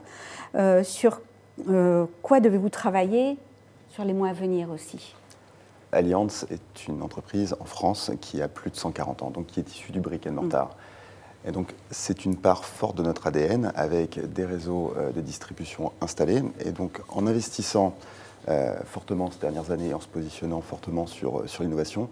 Euh, 0.55 0.83
sur 0.83 1.21
euh, 1.69 2.07
quoi 2.23 2.41
devez-vous 2.41 2.71
travailler 2.71 3.37
sur 3.91 4.05
les 4.05 4.15
mois 4.15 4.29
à 4.29 4.33
venir 4.33 4.71
aussi? 4.71 5.15
Alliance 5.93 6.47
est 6.51 6.87
une 6.87 7.03
entreprise 7.03 7.57
en 7.61 7.65
France 7.65 8.11
qui 8.21 8.41
a 8.41 8.49
plus 8.49 8.71
de 8.71 8.77
140 8.77 9.23
ans, 9.23 9.31
donc 9.31 9.47
qui 9.47 9.61
est 9.61 9.71
issue 9.71 9.93
du 9.93 10.01
brick 10.01 10.27
and 10.27 10.33
mortar. 10.33 10.67
Mm. 10.67 11.49
Et 11.49 11.53
donc, 11.53 11.75
c'est 11.91 12.25
une 12.25 12.37
part 12.37 12.65
forte 12.65 12.97
de 12.97 13.03
notre 13.03 13.27
ADN 13.27 13.73
avec 13.75 14.21
des 14.33 14.45
réseaux 14.45 14.93
euh, 14.97 15.13
de 15.13 15.21
distribution 15.21 15.93
installés. 16.01 16.43
Et 16.65 16.73
donc, 16.73 17.01
en 17.09 17.27
investissant 17.27 17.95
fortement 18.87 19.31
ces 19.31 19.41
dernières 19.41 19.73
années 19.73 19.89
et 19.89 19.95
en 19.95 20.01
se 20.01 20.09
positionnant 20.09 20.63
fortement 20.63 21.07
sur, 21.07 21.47
sur 21.47 21.63
l'innovation, 21.65 22.09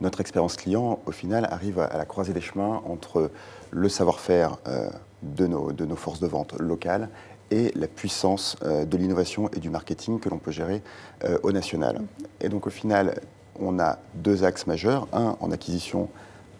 notre 0.00 0.20
expérience 0.20 0.56
client, 0.56 0.98
au 1.06 1.12
final, 1.12 1.46
arrive 1.50 1.78
à 1.78 1.96
la 1.96 2.04
croisée 2.04 2.32
des 2.32 2.40
chemins 2.40 2.82
entre 2.86 3.30
le 3.70 3.88
savoir-faire 3.88 4.56
euh, 4.66 4.88
de, 5.22 5.46
nos, 5.46 5.96
forces 5.96 6.20
de 6.20 6.26
vente 6.26 6.58
locales 6.58 7.08
et 7.50 7.72
la 7.74 7.86
puissance 7.86 8.56
euh, 8.62 8.84
de 8.84 8.96
l'innovation 8.96 9.50
et 9.50 9.60
du 9.60 9.70
marketing 9.70 10.18
que 10.18 10.28
l'on 10.28 10.38
peut 10.38 10.52
gérer 10.52 10.82
euh, 11.24 11.38
au 11.42 11.52
national. 11.52 12.00
Et 12.40 12.48
donc 12.48 12.66
au 12.66 12.70
final, 12.70 13.20
on 13.58 13.78
a 13.78 13.98
deux 14.14 14.44
axes 14.44 14.66
majeurs, 14.66 15.06
un 15.12 15.36
en 15.40 15.50
acquisition, 15.50 16.08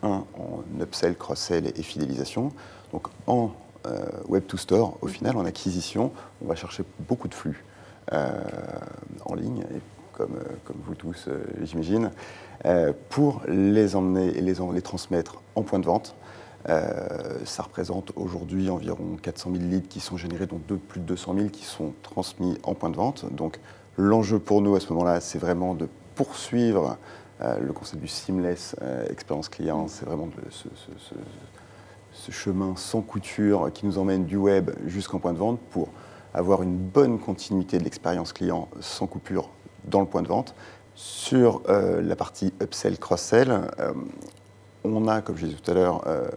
un 0.02 0.24
en 0.38 0.62
upsell, 0.80 1.16
cross-sell 1.16 1.72
et 1.74 1.82
fidélisation. 1.82 2.52
Donc 2.92 3.08
en 3.26 3.52
web 4.28 4.44
to 4.46 4.58
store, 4.58 4.98
au 5.00 5.06
final, 5.06 5.38
en 5.38 5.46
acquisition, 5.46 6.12
on 6.44 6.48
va 6.48 6.54
chercher 6.54 6.84
beaucoup 7.08 7.28
de 7.28 7.34
flux 7.34 7.64
en 8.12 9.34
ligne, 9.34 9.64
comme, 10.20 10.38
comme 10.64 10.76
vous 10.84 10.94
tous, 10.94 11.28
j'imagine. 11.62 12.10
Euh, 12.66 12.92
pour 13.08 13.40
les 13.48 13.96
emmener 13.96 14.36
et 14.36 14.42
les, 14.42 14.82
transmettre 14.82 15.40
en 15.54 15.62
point 15.62 15.78
de 15.78 15.86
vente. 15.86 16.14
Euh, 16.68 17.38
ça 17.46 17.62
représente 17.62 18.12
aujourd'hui 18.16 18.68
environ 18.68 19.16
400 19.22 19.52
000 19.52 19.64
leads 19.64 19.88
qui 19.88 20.00
sont 20.00 20.18
générés, 20.18 20.44
donc 20.44 20.66
de, 20.66 20.74
plus 20.74 21.00
de 21.00 21.06
200 21.06 21.34
000 21.36 21.48
qui 21.48 21.64
sont 21.64 21.94
transmis 22.02 22.58
en 22.62 22.74
point 22.74 22.90
de 22.90 22.96
vente. 22.96 23.24
Donc 23.32 23.58
l'enjeu 23.96 24.38
pour 24.38 24.60
nous 24.60 24.76
à 24.76 24.80
ce 24.80 24.92
moment-là, 24.92 25.20
c'est 25.20 25.38
vraiment 25.38 25.74
de 25.74 25.88
poursuivre 26.14 26.98
euh, 27.40 27.58
le 27.60 27.72
concept 27.72 28.02
du 28.02 28.08
seamless 28.08 28.76
expérience 29.08 29.48
client. 29.48 29.88
C'est 29.88 30.04
vraiment 30.04 30.28
ce, 30.50 32.30
chemin 32.30 32.76
sans 32.76 33.00
couture 33.00 33.72
qui 33.72 33.86
nous 33.86 33.96
emmène 33.96 34.26
du 34.26 34.36
web 34.36 34.70
jusqu'en 34.86 35.18
point 35.18 35.32
de 35.32 35.38
vente 35.38 35.58
pour 35.70 35.88
avoir 36.34 36.62
une 36.62 36.76
bonne 36.76 37.18
continuité 37.18 37.78
de 37.78 37.84
l'expérience 37.84 38.34
client 38.34 38.68
sans 38.80 39.06
coupure 39.06 39.48
dans 39.84 40.00
le 40.00 40.06
point 40.06 40.22
de 40.22 40.28
vente 40.28 40.54
sur 40.94 41.62
euh, 41.68 42.02
la 42.02 42.14
partie 42.14 42.52
upsell, 42.60 42.98
cross-sell, 42.98 43.50
euh, 43.50 43.92
on 44.84 45.08
a, 45.08 45.22
comme 45.22 45.36
je 45.36 45.46
disais 45.46 45.58
tout 45.58 45.70
à 45.70 45.74
l'heure, 45.74 46.02
euh, 46.06 46.28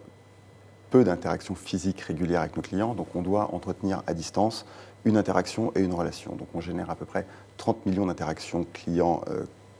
peu 0.89 1.03
d'interactions 1.03 1.55
physiques 1.55 2.01
régulières 2.01 2.41
avec 2.41 2.55
nos 2.55 2.61
clients, 2.61 2.93
donc 2.93 3.07
on 3.15 3.21
doit 3.21 3.53
entretenir 3.53 4.03
à 4.07 4.13
distance 4.13 4.65
une 5.05 5.17
interaction 5.17 5.73
et 5.75 5.81
une 5.81 5.93
relation. 5.93 6.35
Donc 6.35 6.47
on 6.53 6.61
génère 6.61 6.89
à 6.89 6.95
peu 6.95 7.05
près 7.05 7.25
30 7.57 7.85
millions 7.85 8.05
d'interactions 8.05 8.65
clients 8.71 9.21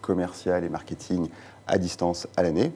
commerciales 0.02 0.65
et 0.65 0.69
marketing 0.69 1.30
à 1.65 1.78
distance 1.78 2.28
à 2.36 2.43
l'année 2.43 2.73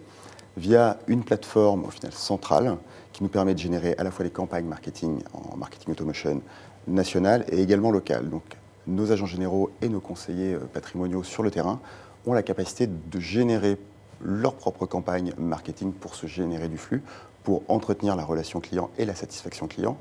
via 0.55 0.97
une 1.07 1.23
plateforme 1.23 1.83
au 1.83 1.89
final 1.89 2.13
centrale 2.13 2.77
qui 3.11 3.23
nous 3.23 3.29
permet 3.29 3.53
de 3.53 3.59
générer 3.59 3.95
à 3.97 4.03
la 4.03 4.11
fois 4.11 4.23
les 4.23 4.31
campagnes 4.31 4.65
marketing 4.65 5.19
en 5.33 5.57
marketing 5.57 5.91
automation 5.91 6.41
nationales 6.87 7.43
et 7.49 7.61
également. 7.61 7.91
Donc 7.91 8.57
nos 8.87 9.11
agents 9.11 9.25
généraux 9.25 9.69
et 9.81 9.89
nos 9.89 9.99
conseillers 9.99 10.55
euh, 10.55 10.59
patrimoniaux 10.59 11.23
sur 11.23 11.43
le 11.43 11.51
terrain 11.51 11.79
ont 12.25 12.33
la 12.33 12.43
capacité 12.43 12.87
de 12.87 13.19
générer 13.19 13.77
leur 14.21 14.55
propre 14.55 14.85
campagne 14.85 15.33
marketing 15.37 15.93
pour 15.93 16.15
se 16.15 16.25
générer 16.25 16.67
du 16.67 16.77
flux, 16.77 17.03
pour 17.43 17.63
entretenir 17.67 18.15
la 18.15 18.25
relation 18.25 18.59
client 18.59 18.89
et 18.97 19.05
la 19.05 19.15
satisfaction 19.15 19.67
client. 19.67 19.97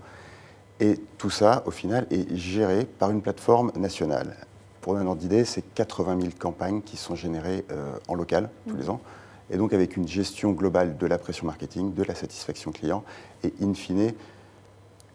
Et 0.80 1.00
tout 1.18 1.30
ça, 1.30 1.62
au 1.66 1.70
final, 1.70 2.06
est 2.10 2.34
géré 2.34 2.84
par 2.84 3.10
une 3.10 3.22
plateforme 3.22 3.72
nationale. 3.76 4.36
Pour 4.80 4.96
un 4.96 5.06
ordre 5.06 5.20
d'idée, 5.20 5.44
c'est 5.44 5.62
80 5.74 6.20
000 6.20 6.32
campagnes 6.38 6.80
qui 6.80 6.96
sont 6.96 7.14
générées 7.14 7.64
euh, 7.70 7.92
en 8.08 8.14
local 8.14 8.50
tous 8.68 8.76
les 8.76 8.88
ans. 8.88 9.00
Et 9.50 9.56
donc 9.56 9.72
avec 9.72 9.96
une 9.96 10.08
gestion 10.08 10.52
globale 10.52 10.96
de 10.96 11.06
la 11.06 11.18
pression 11.18 11.46
marketing, 11.46 11.94
de 11.94 12.02
la 12.02 12.14
satisfaction 12.14 12.72
client 12.72 13.04
et 13.44 13.52
in 13.62 13.74
fine 13.74 14.12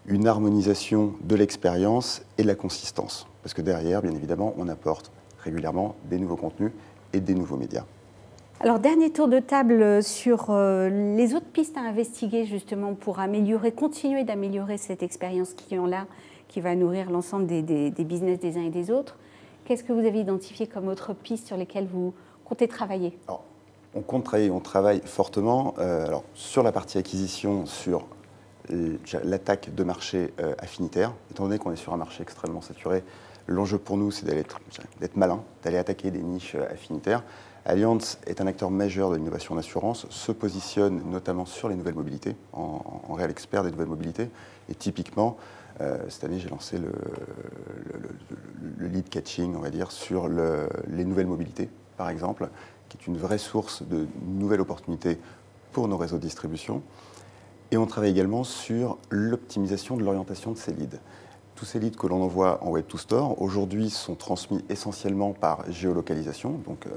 une 0.06 0.26
harmonisation 0.26 1.14
de 1.22 1.36
l'expérience 1.36 2.22
et 2.38 2.42
de 2.42 2.48
la 2.48 2.54
consistance. 2.54 3.26
Parce 3.42 3.54
que 3.54 3.62
derrière, 3.62 4.02
bien 4.02 4.12
évidemment, 4.12 4.54
on 4.58 4.68
apporte 4.68 5.12
régulièrement 5.42 5.94
des 6.10 6.18
nouveaux 6.18 6.36
contenus 6.36 6.72
et 7.12 7.20
des 7.20 7.34
nouveaux 7.34 7.56
médias. 7.56 7.84
Alors, 8.60 8.78
dernier 8.78 9.10
tour 9.10 9.26
de 9.26 9.40
table 9.40 10.02
sur 10.04 10.50
euh, 10.50 11.16
les 11.16 11.34
autres 11.34 11.46
pistes 11.46 11.76
à 11.76 11.80
investiguer 11.80 12.44
justement 12.44 12.94
pour 12.94 13.18
améliorer, 13.18 13.72
continuer 13.72 14.22
d'améliorer 14.22 14.78
cette 14.78 15.02
expérience 15.02 15.54
client-là 15.54 16.06
qui 16.46 16.60
va 16.60 16.76
nourrir 16.76 17.10
l'ensemble 17.10 17.46
des, 17.46 17.90
business 17.90 18.38
des 18.38 18.56
uns 18.58 18.62
et 18.62 18.70
des 18.70 18.90
autres. 18.90 19.16
Qu'est-ce 19.64 19.82
que 19.82 19.92
vous 19.92 20.06
avez 20.06 20.20
identifié 20.20 20.66
comme 20.66 20.88
autres 20.88 21.12
pistes 21.12 21.48
sur 21.48 21.56
lesquelles 21.56 21.88
vous 21.92 22.14
comptez 22.44 22.68
travailler? 22.68 23.18
On 23.94 24.00
compte 24.00 24.24
travailler, 24.24 24.50
on 24.50 24.60
travaille 24.60 25.00
fortement 25.04 25.74
euh, 25.78 26.06
alors, 26.06 26.22
sur 26.34 26.62
la 26.62 26.70
partie 26.70 26.98
acquisition, 26.98 27.66
sur 27.66 28.06
l'attaque 29.24 29.74
de 29.74 29.84
marché 29.84 30.32
euh, 30.40 30.54
affinitaire. 30.58 31.12
Étant 31.30 31.44
donné 31.44 31.58
qu'on 31.58 31.72
est 31.72 31.76
sur 31.76 31.92
un 31.92 31.96
marché 31.96 32.22
extrêmement 32.22 32.60
saturé, 32.60 33.02
l'enjeu 33.46 33.78
pour 33.78 33.96
nous, 33.96 34.10
c'est 34.10 34.26
d'être 34.26 35.16
malin, 35.16 35.42
d'aller 35.62 35.78
attaquer 35.78 36.10
des 36.10 36.22
niches 36.22 36.54
euh, 36.54 36.72
affinitaires. 36.72 37.22
Allianz 37.64 38.18
est 38.26 38.40
un 38.40 38.46
acteur 38.46 38.70
majeur 38.70 39.10
de 39.10 39.16
l'innovation 39.16 39.54
en 39.54 39.58
assurance, 39.58 40.06
se 40.10 40.32
positionne 40.32 41.00
notamment 41.10 41.46
sur 41.46 41.68
les 41.68 41.76
nouvelles 41.76 41.94
mobilités, 41.94 42.34
en, 42.52 43.14
réel 43.14 43.30
expert 43.30 43.62
des 43.62 43.70
nouvelles 43.70 43.86
mobilités. 43.86 44.30
Et 44.68 44.74
typiquement, 44.74 45.36
euh, 45.80 45.98
cette 46.08 46.24
année, 46.24 46.40
j'ai 46.40 46.48
lancé 46.48 46.76
le, 46.78 46.90
lead 48.88 49.08
catching, 49.08 49.54
on 49.54 49.60
va 49.60 49.70
dire, 49.70 49.92
sur 49.92 50.28
les 50.28 51.04
nouvelles 51.04 51.28
mobilités, 51.28 51.68
par 51.96 52.10
exemple, 52.10 52.48
qui 52.88 52.98
est 52.98 53.06
une 53.06 53.16
vraie 53.16 53.38
source 53.38 53.84
de 53.84 54.06
nouvelles 54.26 54.60
opportunités 54.60 55.18
pour 55.72 55.86
nos 55.86 55.96
réseaux 55.96 56.16
de 56.16 56.22
distribution. 56.22 56.82
Et 57.72 57.78
on 57.78 57.86
travaille 57.86 58.10
également 58.10 58.44
sur 58.44 58.98
l'optimisation 59.08 59.96
de 59.96 60.04
l'orientation 60.04 60.52
de 60.52 60.58
ces 60.58 60.74
leads. 60.74 60.98
Tous 61.54 61.64
ces 61.64 61.80
leads 61.80 61.96
que 61.96 62.06
l'on 62.06 62.20
envoie 62.20 62.62
en 62.62 62.68
Web 62.68 62.86
to 62.86 62.98
Store, 62.98 63.40
aujourd'hui, 63.40 63.88
sont 63.88 64.14
transmis 64.14 64.62
essentiellement 64.68 65.32
par 65.32 65.64
géolocalisation. 65.72 66.60
Donc, 66.66 66.86
euh, 66.86 66.90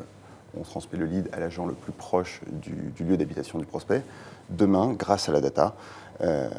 on 0.60 0.64
transmet 0.64 1.00
le 1.00 1.06
lead 1.06 1.30
à 1.32 1.40
l'agent 1.40 1.66
le 1.66 1.74
plus 1.74 1.94
proche 1.94 2.42
du, 2.52 2.92
lieu 3.06 3.16
d'habitation 3.16 3.58
du 3.58 3.66
prospect. 3.66 4.04
Demain, 4.50 4.92
grâce 4.92 5.30
à 5.30 5.32
la 5.32 5.40
data, 5.40 5.78
euh, 6.20 6.50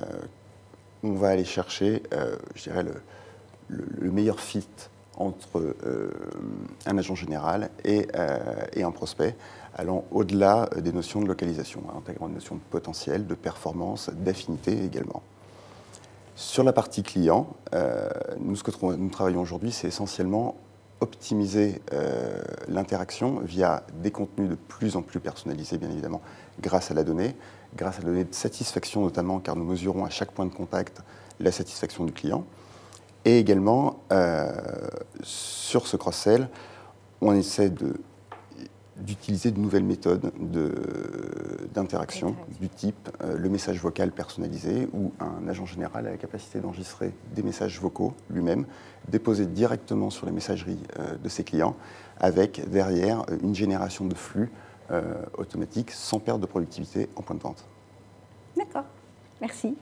on 1.03 1.13
va 1.13 1.29
aller 1.29 1.45
chercher, 1.45 2.03
euh, 2.15 2.37
je 2.55 2.63
dirais, 2.63 2.87
le, 3.69 4.11
meilleur 4.11 4.41
fit 4.41 4.67
entre 5.19 5.75
un 6.87 6.97
agent 6.97 7.15
général 7.15 7.71
et 7.85 8.07
un 8.83 8.91
prospect 8.93 9.37
allant 9.77 10.05
au-delà 10.11 10.69
euh, 10.75 10.81
des 10.81 10.93
notions 10.93 11.21
de 11.21 11.27
localisation, 11.27 11.83
hein, 11.89 11.95
intégrant 11.99 12.29
une 12.29 12.35
notion 12.35 12.57
de 12.57 12.61
potentiel, 12.71 13.27
de 13.27 13.35
performance, 13.35 14.11
d'affinité 14.11 14.85
également. 14.85 15.23
Sur 16.35 16.65
la 16.65 16.73
partie 16.73 17.03
client, 17.03 17.55
euh, 17.75 18.09
nous 18.39 19.09
travaillons 19.09 19.41
aujourd'hui, 19.41 19.73
c'est 19.73 19.89
essentiellement 19.89 20.57
optimiser 21.01 21.83
euh, 21.93 22.43
l'interaction 22.69 23.41
via 23.41 23.83
des 24.03 24.11
contenus 24.11 24.49
de 24.49 24.55
plus 24.55 24.97
en 24.97 25.03
plus 25.03 25.21
personnalisés, 25.21 25.79
bien 25.79 25.91
évidemment, 25.91 26.23
grâce 26.61 26.91
à 26.91 26.95
la 26.95 27.05
donnée, 27.05 27.37
grâce 27.75 27.99
à 27.99 28.01
la 28.01 28.09
donnée 28.09 28.25
de 28.25 28.35
satisfaction 28.35 29.03
notamment, 29.03 29.41
car 29.41 29.57
nous 29.57 29.65
mesurons 29.65 30.05
à 30.05 30.11
chaque 30.11 30.33
point 30.33 30.47
de 30.47 30.55
contact 30.55 31.03
la 31.39 31.53
satisfaction 31.53 32.05
du 32.05 32.13
client. 32.13 32.45
Et 33.27 33.39
également, 33.39 33.99
sur 35.23 35.87
ce 35.87 35.97
cross-sell, 35.97 36.49
on 37.21 37.35
essaie 37.35 37.71
de 37.71 37.95
d'utiliser 38.99 39.51
de 39.51 39.61
nouvelles 39.61 39.85
méthodes 39.85 40.33
d'interaction 41.75 42.35
du 42.61 42.69
type 42.69 43.11
euh, 43.23 43.37
le 43.37 43.49
message 43.49 43.81
vocal 43.81 44.11
personnalisé 44.11 44.89
où 44.93 45.13
un 45.21 45.47
agent 45.49 45.67
général 45.67 46.07
a 46.07 46.11
la 46.11 46.17
capacité 46.17 46.61
d'enregistrer 46.61 47.13
des 47.35 47.43
messages 47.43 47.79
vocaux 47.81 48.15
lui-même, 48.31 48.65
déposer 49.09 49.47
directement 49.47 50.11
sur 50.11 50.27
les 50.27 50.33
messageries 50.33 50.83
euh, 50.99 51.17
de 51.17 51.29
ses 51.29 51.45
clients 51.45 51.77
avec 52.19 52.69
derrière 52.71 53.25
une 53.43 53.55
génération 53.55 54.07
de 54.07 54.15
flux 54.15 54.51
euh, 54.91 55.03
automatique 55.37 55.91
sans 55.91 56.19
perte 56.19 56.41
de 56.41 56.47
productivité 56.47 57.09
en 57.17 57.23
point 57.23 57.37
de 57.37 57.43
vente. 57.43 57.67
D'accord. 58.57 58.85
Merci. 59.41 59.77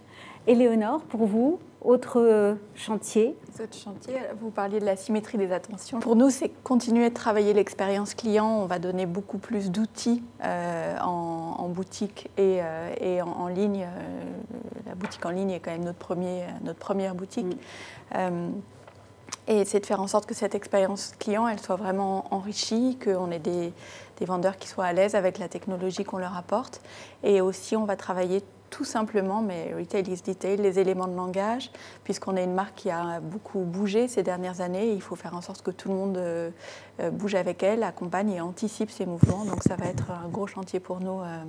Éléonore, 0.46 1.00
pour 1.02 1.24
vous, 1.26 1.58
autre 1.84 2.56
chantier? 2.74 3.36
Autre 3.62 3.76
chantier, 3.76 4.14
vous 4.40 4.50
parliez 4.50 4.80
de 4.80 4.84
la 4.84 4.96
symétrie 4.96 5.38
des 5.38 5.52
attentions. 5.52 6.00
Pour 6.00 6.16
nous, 6.16 6.30
c'est 6.30 6.50
continuer 6.62 7.08
de 7.08 7.14
travailler 7.14 7.52
l'expérience 7.52 8.14
client. 8.14 8.46
On 8.46 8.66
va 8.66 8.78
donner 8.78 9.06
beaucoup 9.06 9.38
plus 9.38 9.70
d'outils 9.70 10.22
euh, 10.42 10.98
en, 10.98 11.68
boutique 11.68 12.30
et, 12.36 12.60
euh, 12.62 13.22
en, 13.22 13.48
ligne. 13.48 13.86
Euh, 13.86 14.24
la 14.86 14.94
boutique 14.94 15.24
en 15.24 15.30
ligne 15.30 15.50
est 15.50 15.60
quand 15.60 15.70
même 15.70 15.84
notre, 15.84 15.98
premier, 15.98 16.44
notre 16.62 16.78
première 16.78 17.14
boutique. 17.14 17.56
Mm. 18.14 18.52
et 19.48 19.64
c'est 19.64 19.80
de 19.80 19.86
faire 19.86 20.00
en 20.00 20.06
sorte 20.06 20.26
que 20.26 20.34
cette 20.34 20.54
expérience 20.54 21.12
client, 21.18 21.48
elle 21.48 21.60
soit 21.60 21.76
vraiment 21.76 22.26
enrichie, 22.30 22.98
qu'on 23.02 23.30
ait 23.30 23.38
des, 23.38 23.72
des 24.18 24.24
vendeurs 24.24 24.56
qui 24.56 24.68
soient 24.68 24.84
à 24.84 24.92
l'aise 24.92 25.14
avec 25.14 25.38
la 25.38 25.48
technologie 25.48 26.04
qu'on 26.04 26.18
leur 26.18 26.36
apporte. 26.36 26.80
Et 27.22 27.40
aussi, 27.40 27.76
on 27.76 27.84
va 27.84 27.96
travailler 27.96 28.42
tout 28.74 28.84
simplement, 28.84 29.40
mais 29.40 29.72
retail 29.72 30.02
is 30.12 30.20
detail, 30.20 30.56
les 30.56 30.80
éléments 30.80 31.06
de 31.06 31.14
langage, 31.14 31.70
puisqu'on 32.02 32.34
est 32.34 32.42
une 32.42 32.54
marque 32.54 32.74
qui 32.74 32.90
a 32.90 33.20
beaucoup 33.20 33.60
bougé 33.60 34.08
ces 34.08 34.24
dernières 34.24 34.60
années. 34.60 34.90
Il 34.92 35.00
faut 35.00 35.14
faire 35.14 35.36
en 35.36 35.40
sorte 35.40 35.62
que 35.62 35.70
tout 35.70 35.88
le 35.88 35.94
monde 35.94 36.16
euh, 36.16 36.50
euh, 36.98 37.10
bouge 37.10 37.36
avec 37.36 37.62
elle, 37.62 37.84
accompagne 37.84 38.30
et 38.30 38.40
anticipe 38.40 38.90
ces 38.90 39.06
mouvements. 39.06 39.44
Donc 39.44 39.62
ça 39.62 39.76
va 39.76 39.86
être 39.86 40.10
un 40.10 40.28
gros 40.28 40.48
chantier 40.48 40.80
pour 40.80 40.98
nous 40.98 41.20
euh, 41.20 41.44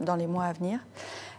dans 0.00 0.16
les 0.16 0.26
mois 0.26 0.46
à 0.46 0.52
venir. 0.52 0.80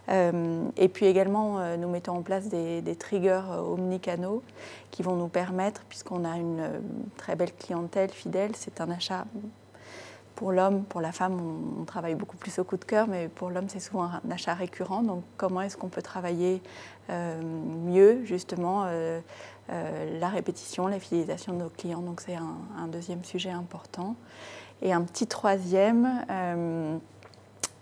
et 0.08 0.88
puis 0.88 1.06
également, 1.06 1.76
nous 1.76 1.88
mettons 1.88 2.16
en 2.16 2.22
place 2.22 2.48
des, 2.48 2.80
des 2.80 2.96
triggers 2.96 3.42
omnicanaux 3.48 4.42
qui 4.90 5.02
vont 5.02 5.14
nous 5.14 5.28
permettre, 5.28 5.82
puisqu'on 5.88 6.24
a 6.24 6.36
une 6.36 6.80
très 7.16 7.36
belle 7.36 7.52
clientèle 7.54 8.10
fidèle, 8.10 8.52
c'est 8.56 8.80
un 8.80 8.90
achat 8.90 9.24
pour 10.40 10.52
l'homme, 10.52 10.84
pour 10.84 11.02
la 11.02 11.12
femme, 11.12 11.38
on, 11.78 11.84
travaille 11.84 12.14
beaucoup 12.14 12.38
plus 12.38 12.58
au 12.58 12.64
coup 12.64 12.78
de 12.78 12.84
cœur, 12.86 13.06
mais 13.06 13.28
pour 13.28 13.50
l'homme, 13.50 13.68
c'est 13.68 13.78
souvent 13.78 14.04
un 14.04 14.30
achat 14.30 14.54
récurrent. 14.54 15.02
Donc, 15.02 15.22
comment 15.36 15.60
est-ce 15.60 15.76
qu'on 15.76 15.90
peut 15.90 16.00
travailler 16.00 16.62
euh, 17.10 17.42
mieux, 17.42 18.24
justement, 18.24 18.84
euh, 18.86 19.20
euh, 19.68 20.18
la 20.18 20.30
répétition, 20.30 20.86
la 20.86 20.98
fidélisation 20.98 21.52
de 21.52 21.58
nos 21.58 21.68
clients? 21.68 22.00
Donc, 22.00 22.22
c'est 22.22 22.36
un, 22.36 22.88
deuxième 22.88 23.22
sujet 23.22 23.50
important. 23.50 24.16
Et 24.80 24.94
un 24.94 25.02
petit 25.02 25.26
troisième, 25.26 26.24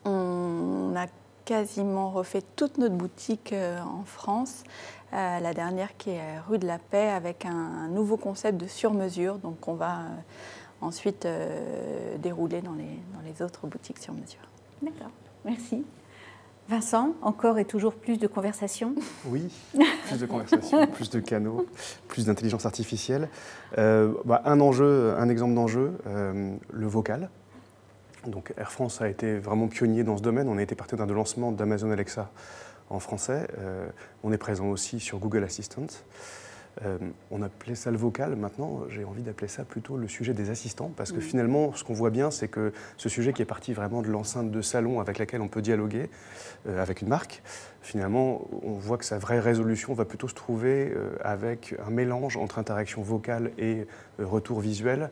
on 0.05 0.94
a 0.97 1.07
quasiment 1.44 2.11
refait 2.11 2.42
toute 2.57 2.77
notre 2.79 2.97
boutique 2.97 3.55
en 3.55 4.03
France. 4.05 4.64
la 5.12 5.55
dernière 5.55 5.97
qui 5.97 6.11
est 6.11 6.40
rue 6.49 6.59
de 6.59 6.66
la 6.66 6.81
Paix 6.81 7.09
avec 7.09 7.47
un, 7.47 7.87
nouveau 7.87 8.16
concept 8.16 8.59
de 8.59 8.66
sur-mesure. 8.66 9.38
Donc, 9.38 9.68
on 9.68 9.75
va 9.75 10.01
ensuite 10.81 11.27
euh, 11.27 12.17
dérouler 12.19 12.61
dans 12.61 12.75
les, 12.75 12.99
dans 13.14 13.21
les 13.25 13.43
autres 13.43 13.67
boutiques 13.67 13.99
sur 13.99 14.12
mesure. 14.12 14.41
D'accord, 14.83 15.11
merci. 15.45 15.85
Vincent, 16.69 17.14
encore 17.23 17.59
et 17.59 17.64
toujours 17.64 17.95
plus 17.95 18.19
de 18.19 18.27
conversations? 18.27 18.95
Oui, 19.27 19.51
plus 20.07 20.19
de 20.19 20.27
conversations, 20.27 20.87
plus 20.87 21.09
de 21.09 21.19
canaux, 21.19 21.67
plus 22.09 22.27
d'intelligence 22.27 22.67
artificielle. 22.67 23.29
Euh, 23.79 24.12
bah, 24.27 24.43
un 24.45 24.61
enjeu, 24.61 25.14
un 25.17 25.31
exemple 25.31 25.55
d'enjeu, 25.55 25.93
euh, 26.07 26.55
le 26.71 26.87
vocal. 26.87 27.31
Donc 28.27 28.53
Air 28.59 28.71
France 28.71 29.01
a 29.01 29.09
été 29.09 29.38
vraiment 29.38 29.69
pionnier 29.69 30.05
dans 30.05 30.19
ce 30.19 30.23
domaine. 30.23 30.49
On 30.49 30.59
a 30.59 30.62
été 30.62 30.75
partenaire 30.75 31.07
de 31.07 31.14
lancement 31.14 31.53
d'Amazon 31.53 31.91
Alexa 31.91 32.31
en 32.91 32.99
français. 33.01 33.47
on 34.23 34.33
est 34.33 34.38
présent 34.38 34.67
aussi 34.69 34.99
sur 34.99 35.19
Google 35.19 35.45
Assistant. 35.45 35.87
Euh, 36.85 36.99
on 37.31 37.43
appelait 37.43 37.75
ça 37.75 37.91
le 37.91 37.97
vocal. 37.97 38.37
Maintenant, 38.37 38.83
j'ai 38.88 39.05
envie 39.05 39.23
d'appeler 39.23 39.49
ça 39.49 39.64
plutôt 39.64 39.97
le 39.97 40.09
sujet 40.09 40.35
des 40.35 40.51
assistants, 40.51 40.93
parce 40.97 41.12
que 41.12 41.19
mm. 41.19 41.23
finalement, 41.23 41.75
ce 41.75 41.85
qu'on 41.85 41.95
voit 41.95 42.11
bien, 42.11 42.31
c'est 42.31 42.49
que 42.49 42.73
ce 42.97 43.09
sujet 43.09 43.33
qui 43.33 43.43
est 43.43 43.47
parti 43.47 43.73
vraiment 43.73 44.03
de 44.03 44.09
l'enceinte 44.09 44.51
de 44.51 44.62
salon 44.62 45.01
avec 45.01 45.19
laquelle 45.19 45.41
on 45.41 45.49
peut 45.49 45.62
dialoguer 45.62 46.09
euh, 46.69 46.81
avec 46.81 47.03
une 47.03 47.09
marque, 47.09 47.43
finalement, 47.83 48.47
on 48.62 48.73
voit 48.73 48.99
que 48.99 49.05
sa 49.05 49.19
vraie 49.19 49.41
résolution 49.41 49.95
va 49.95 50.05
plutôt 50.05 50.29
se 50.29 50.35
trouver 50.35 50.93
euh, 50.95 51.11
avec 51.23 51.75
un 51.85 51.91
mélange 51.91 52.37
entre 52.37 52.59
interaction 52.59 53.03
vocale 53.03 53.53
et 53.59 53.87
retour 54.19 54.61
visuel, 54.61 55.11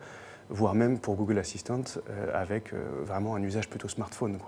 voire 0.49 0.75
même 0.75 0.99
pour 0.99 1.17
Google 1.17 1.39
Assistant, 1.39 1.83
avec 2.33 2.73
vraiment 3.05 3.35
un 3.35 3.43
usage 3.43 3.69
plutôt 3.69 3.89
smartphone. 3.89 4.39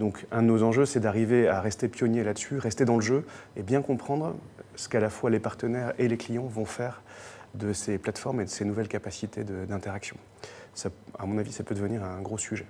Donc 0.00 0.26
un 0.30 0.42
de 0.42 0.46
nos 0.46 0.62
enjeux, 0.62 0.86
c'est 0.86 1.00
d'arriver 1.00 1.48
à 1.48 1.60
rester 1.60 1.88
pionnier 1.88 2.24
là-dessus, 2.24 2.58
rester 2.58 2.84
dans 2.84 2.94
le 2.94 3.02
jeu 3.02 3.26
et 3.56 3.62
bien 3.62 3.82
comprendre 3.82 4.36
ce 4.78 4.88
qu'à 4.88 5.00
la 5.00 5.10
fois 5.10 5.28
les 5.28 5.40
partenaires 5.40 5.92
et 5.98 6.06
les 6.06 6.16
clients 6.16 6.46
vont 6.46 6.64
faire 6.64 7.02
de 7.54 7.72
ces 7.72 7.98
plateformes 7.98 8.40
et 8.40 8.44
de 8.44 8.48
ces 8.48 8.64
nouvelles 8.64 8.88
capacités 8.88 9.42
d'interaction. 9.42 10.16
À 11.18 11.26
mon 11.26 11.36
avis, 11.38 11.50
ça 11.50 11.64
peut 11.64 11.74
devenir 11.74 12.04
un 12.04 12.20
gros 12.22 12.38
sujet. 12.38 12.66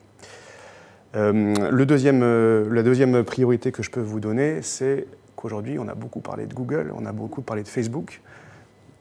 Euh, 1.17 1.55
euh, 1.55 2.71
la 2.71 2.83
deuxième 2.83 3.25
priorité 3.25 3.73
que 3.73 3.83
je 3.83 3.91
peux 3.91 4.01
vous 4.01 4.21
donner, 4.21 4.63
c'est 4.63 5.07
qu'aujourd'hui, 5.37 5.79
on 5.79 5.87
a 5.87 5.95
beaucoup 5.95 6.21
parlé 6.21 6.47
de 6.47 6.55
Google, 6.55 6.93
on 6.97 7.05
a 7.05 7.13
beaucoup 7.13 7.43
parlé 7.43 7.63
de 7.63 7.69
Facebook. 7.69 8.23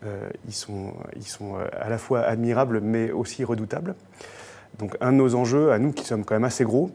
Euh, 0.06 0.30
ils 0.46 0.54
sont 0.54 0.94
à 1.80 1.90
la 1.90 1.98
fois 1.98 2.22
admirables, 2.22 2.82
mais 2.82 3.12
aussi 3.12 3.46
redoutables. 3.46 3.96
Donc 4.80 4.98
un 5.00 5.14
de 5.14 5.18
nos 5.18 5.34
enjeux, 5.36 5.72
à 5.72 5.80
nous 5.80 5.94
qui 5.94 6.04
sommes 6.04 6.26
quand 6.26 6.36
même 6.36 6.44
assez 6.44 6.66
gros, 6.66 6.92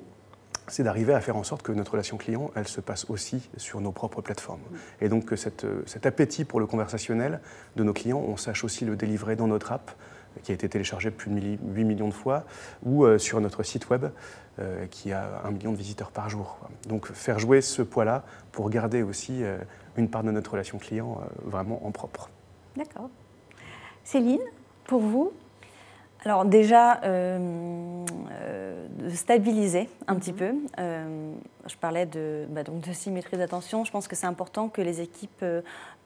c'est 0.69 0.83
d'arriver 0.83 1.15
à 1.15 1.21
faire 1.21 1.37
en 1.37 1.43
sorte 1.43 1.63
que 1.63 1.73
notre 1.73 1.93
relation 1.93 2.17
client, 2.17 2.51
elle 2.55 2.69
se 2.69 2.81
passe 2.81 3.07
aussi 3.09 3.49
sur 3.57 3.81
nos 3.81 3.93
propres 3.93 4.23
plateformes. 4.23 4.61
Et 5.01 5.09
donc 5.09 5.25
que 5.25 5.35
euh, 5.65 5.83
cet 5.87 6.07
appétit 6.07 6.45
pour 6.45 6.61
le 6.61 6.67
conversationnel 6.67 7.41
de 7.77 7.85
nos 7.85 7.93
clients, 7.93 8.23
on 8.27 8.37
sache 8.37 8.65
aussi 8.65 8.85
le 8.85 8.97
délivrer 8.97 9.37
dans 9.37 9.47
notre 9.47 9.73
app, 9.73 9.91
qui 10.43 10.53
a 10.53 10.55
été 10.55 10.69
téléchargée 10.69 11.11
plus 11.11 11.31
de 11.31 11.59
8 11.75 11.85
millions 11.85 12.09
de 12.09 12.15
fois, 12.15 12.45
ou 12.85 13.05
euh, 13.05 13.19
sur 13.19 13.41
notre 13.41 13.63
site 13.63 13.91
web, 13.91 14.07
euh, 14.59 14.87
qui 14.87 15.13
a 15.13 15.43
un 15.45 15.51
million 15.51 15.73
de 15.73 15.77
visiteurs 15.77 16.11
par 16.11 16.31
jour. 16.31 16.59
Donc 16.89 17.07
faire 17.07 17.39
jouer 17.39 17.61
ce 17.61 17.83
poids-là 17.83 18.25
pour 18.51 18.71
garder 18.71 19.03
aussi 19.03 19.43
une 19.97 20.09
part 20.09 20.23
de 20.23 20.31
notre 20.31 20.53
relation 20.53 20.79
client 20.79 21.21
vraiment 21.45 21.87
en 21.87 21.91
propre. 21.91 22.31
D'accord. 22.77 23.11
Céline, 24.05 24.41
pour 24.85 25.01
vous, 25.01 25.33
alors 26.25 26.45
déjà, 26.45 27.01
euh, 27.03 28.05
euh, 28.31 28.87
stabiliser 29.13 29.89
un 30.07 30.15
petit 30.17 30.33
mhm. 30.33 30.39
peu. 30.39 30.55
Euh, 30.79 31.33
je 31.67 31.77
parlais 31.77 32.07
de, 32.07 32.47
bah, 32.49 32.63
donc 32.63 32.81
de 32.81 32.93
symétrie 32.93 33.37
d'attention. 33.37 33.85
Je 33.85 33.91
pense 33.91 34.07
que 34.07 34.15
c'est 34.15 34.27
important 34.27 34.69
que 34.69 34.81
les 34.81 35.01
équipes 35.01 35.45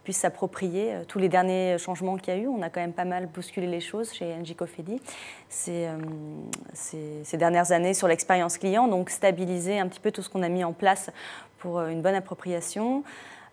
puissent 0.04 0.18
s'approprier 0.18 0.94
tous 1.08 1.18
les 1.18 1.28
derniers 1.28 1.78
changements 1.78 2.16
qu'il 2.16 2.32
y 2.32 2.36
a 2.36 2.40
eu. 2.40 2.46
On 2.46 2.62
a 2.62 2.70
quand 2.70 2.80
même 2.80 2.92
pas 2.92 3.04
mal 3.04 3.26
bousculé 3.26 3.66
les 3.66 3.80
choses 3.80 4.12
chez 4.12 4.36
NG 4.36 4.54
Cofedi 4.54 5.00
ces, 5.48 5.88
ces, 6.72 7.36
dernières 7.36 7.72
années 7.72 7.92
sur 7.92 8.06
l'expérience 8.06 8.56
client. 8.56 8.86
Donc 8.86 9.10
stabiliser 9.10 9.80
un 9.80 9.88
petit 9.88 10.00
peu 10.00 10.12
tout 10.12 10.22
ce 10.22 10.30
qu'on 10.30 10.44
a 10.44 10.48
mis 10.48 10.62
en 10.62 10.72
place 10.72 11.10
pour 11.58 11.80
une 11.80 12.02
bonne 12.02 12.14
appropriation. 12.14 13.02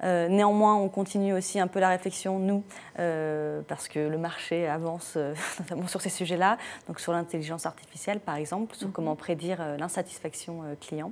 Euh, 0.03 0.27
néanmoins, 0.27 0.75
on 0.75 0.89
continue 0.89 1.33
aussi 1.33 1.59
un 1.59 1.67
peu 1.67 1.79
la 1.79 1.89
réflexion, 1.89 2.39
nous, 2.39 2.63
euh, 2.99 3.61
parce 3.67 3.87
que 3.87 3.99
le 3.99 4.17
marché 4.17 4.67
avance 4.67 5.13
euh, 5.15 5.33
notamment 5.59 5.87
sur 5.87 6.01
ces 6.01 6.09
sujets-là, 6.09 6.57
donc 6.87 6.99
sur 6.99 7.13
l'intelligence 7.13 7.65
artificielle, 7.65 8.19
par 8.19 8.35
exemple, 8.35 8.75
sur 8.75 8.87
mhm. 8.87 8.93
comment 8.93 9.15
prédire 9.15 9.77
l'insatisfaction 9.77 10.63
client. 10.81 11.11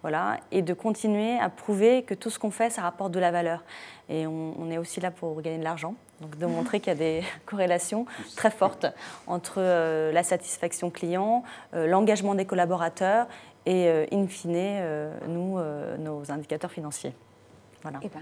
Voilà, 0.00 0.40
et 0.50 0.62
de 0.62 0.74
continuer 0.74 1.38
à 1.38 1.48
prouver 1.48 2.02
que 2.02 2.14
tout 2.14 2.28
ce 2.28 2.40
qu'on 2.40 2.50
fait, 2.50 2.70
ça 2.70 2.82
rapporte 2.82 3.12
de 3.12 3.20
la 3.20 3.30
valeur. 3.30 3.62
Et 4.08 4.26
on, 4.26 4.68
est 4.68 4.76
aussi 4.76 4.98
là 4.98 5.12
pour 5.12 5.40
gagner 5.42 5.58
de 5.58 5.62
l'argent, 5.64 5.94
donc 6.20 6.36
de 6.38 6.46
montrer 6.46 6.80
qu'il 6.80 6.88
y 6.88 6.96
a 6.96 6.98
des 6.98 7.22
corrélations 7.46 8.04
très 8.34 8.50
fortes 8.50 8.86
entre 9.28 9.60
la 10.10 10.22
satisfaction 10.24 10.90
client, 10.90 11.44
l'engagement 11.72 12.34
des 12.34 12.46
collaborateurs 12.46 13.28
et, 13.64 13.88
in 14.10 14.26
fine, 14.26 15.12
nous, 15.28 15.60
nos 16.00 16.32
indicateurs 16.32 16.72
financiers. 16.72 17.14
Eh 18.02 18.08
ben, 18.08 18.20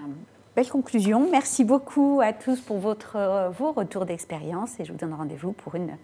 belle 0.56 0.68
conclusion. 0.68 1.28
Merci 1.30 1.64
beaucoup 1.64 2.20
à 2.22 2.32
tous 2.32 2.60
pour 2.60 2.78
votre, 2.78 3.16
euh, 3.16 3.50
vos 3.50 3.72
retours 3.72 4.06
d'expérience 4.06 4.78
et 4.80 4.84
je 4.84 4.92
vous 4.92 4.98
donne 4.98 5.14
rendez-vous 5.14 5.52
pour 5.52 5.74
une 5.74 5.96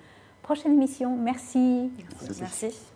prochaine 0.42 0.75
émission. 0.75 1.16
Merci. 1.16 1.90
Merci. 2.40 2.96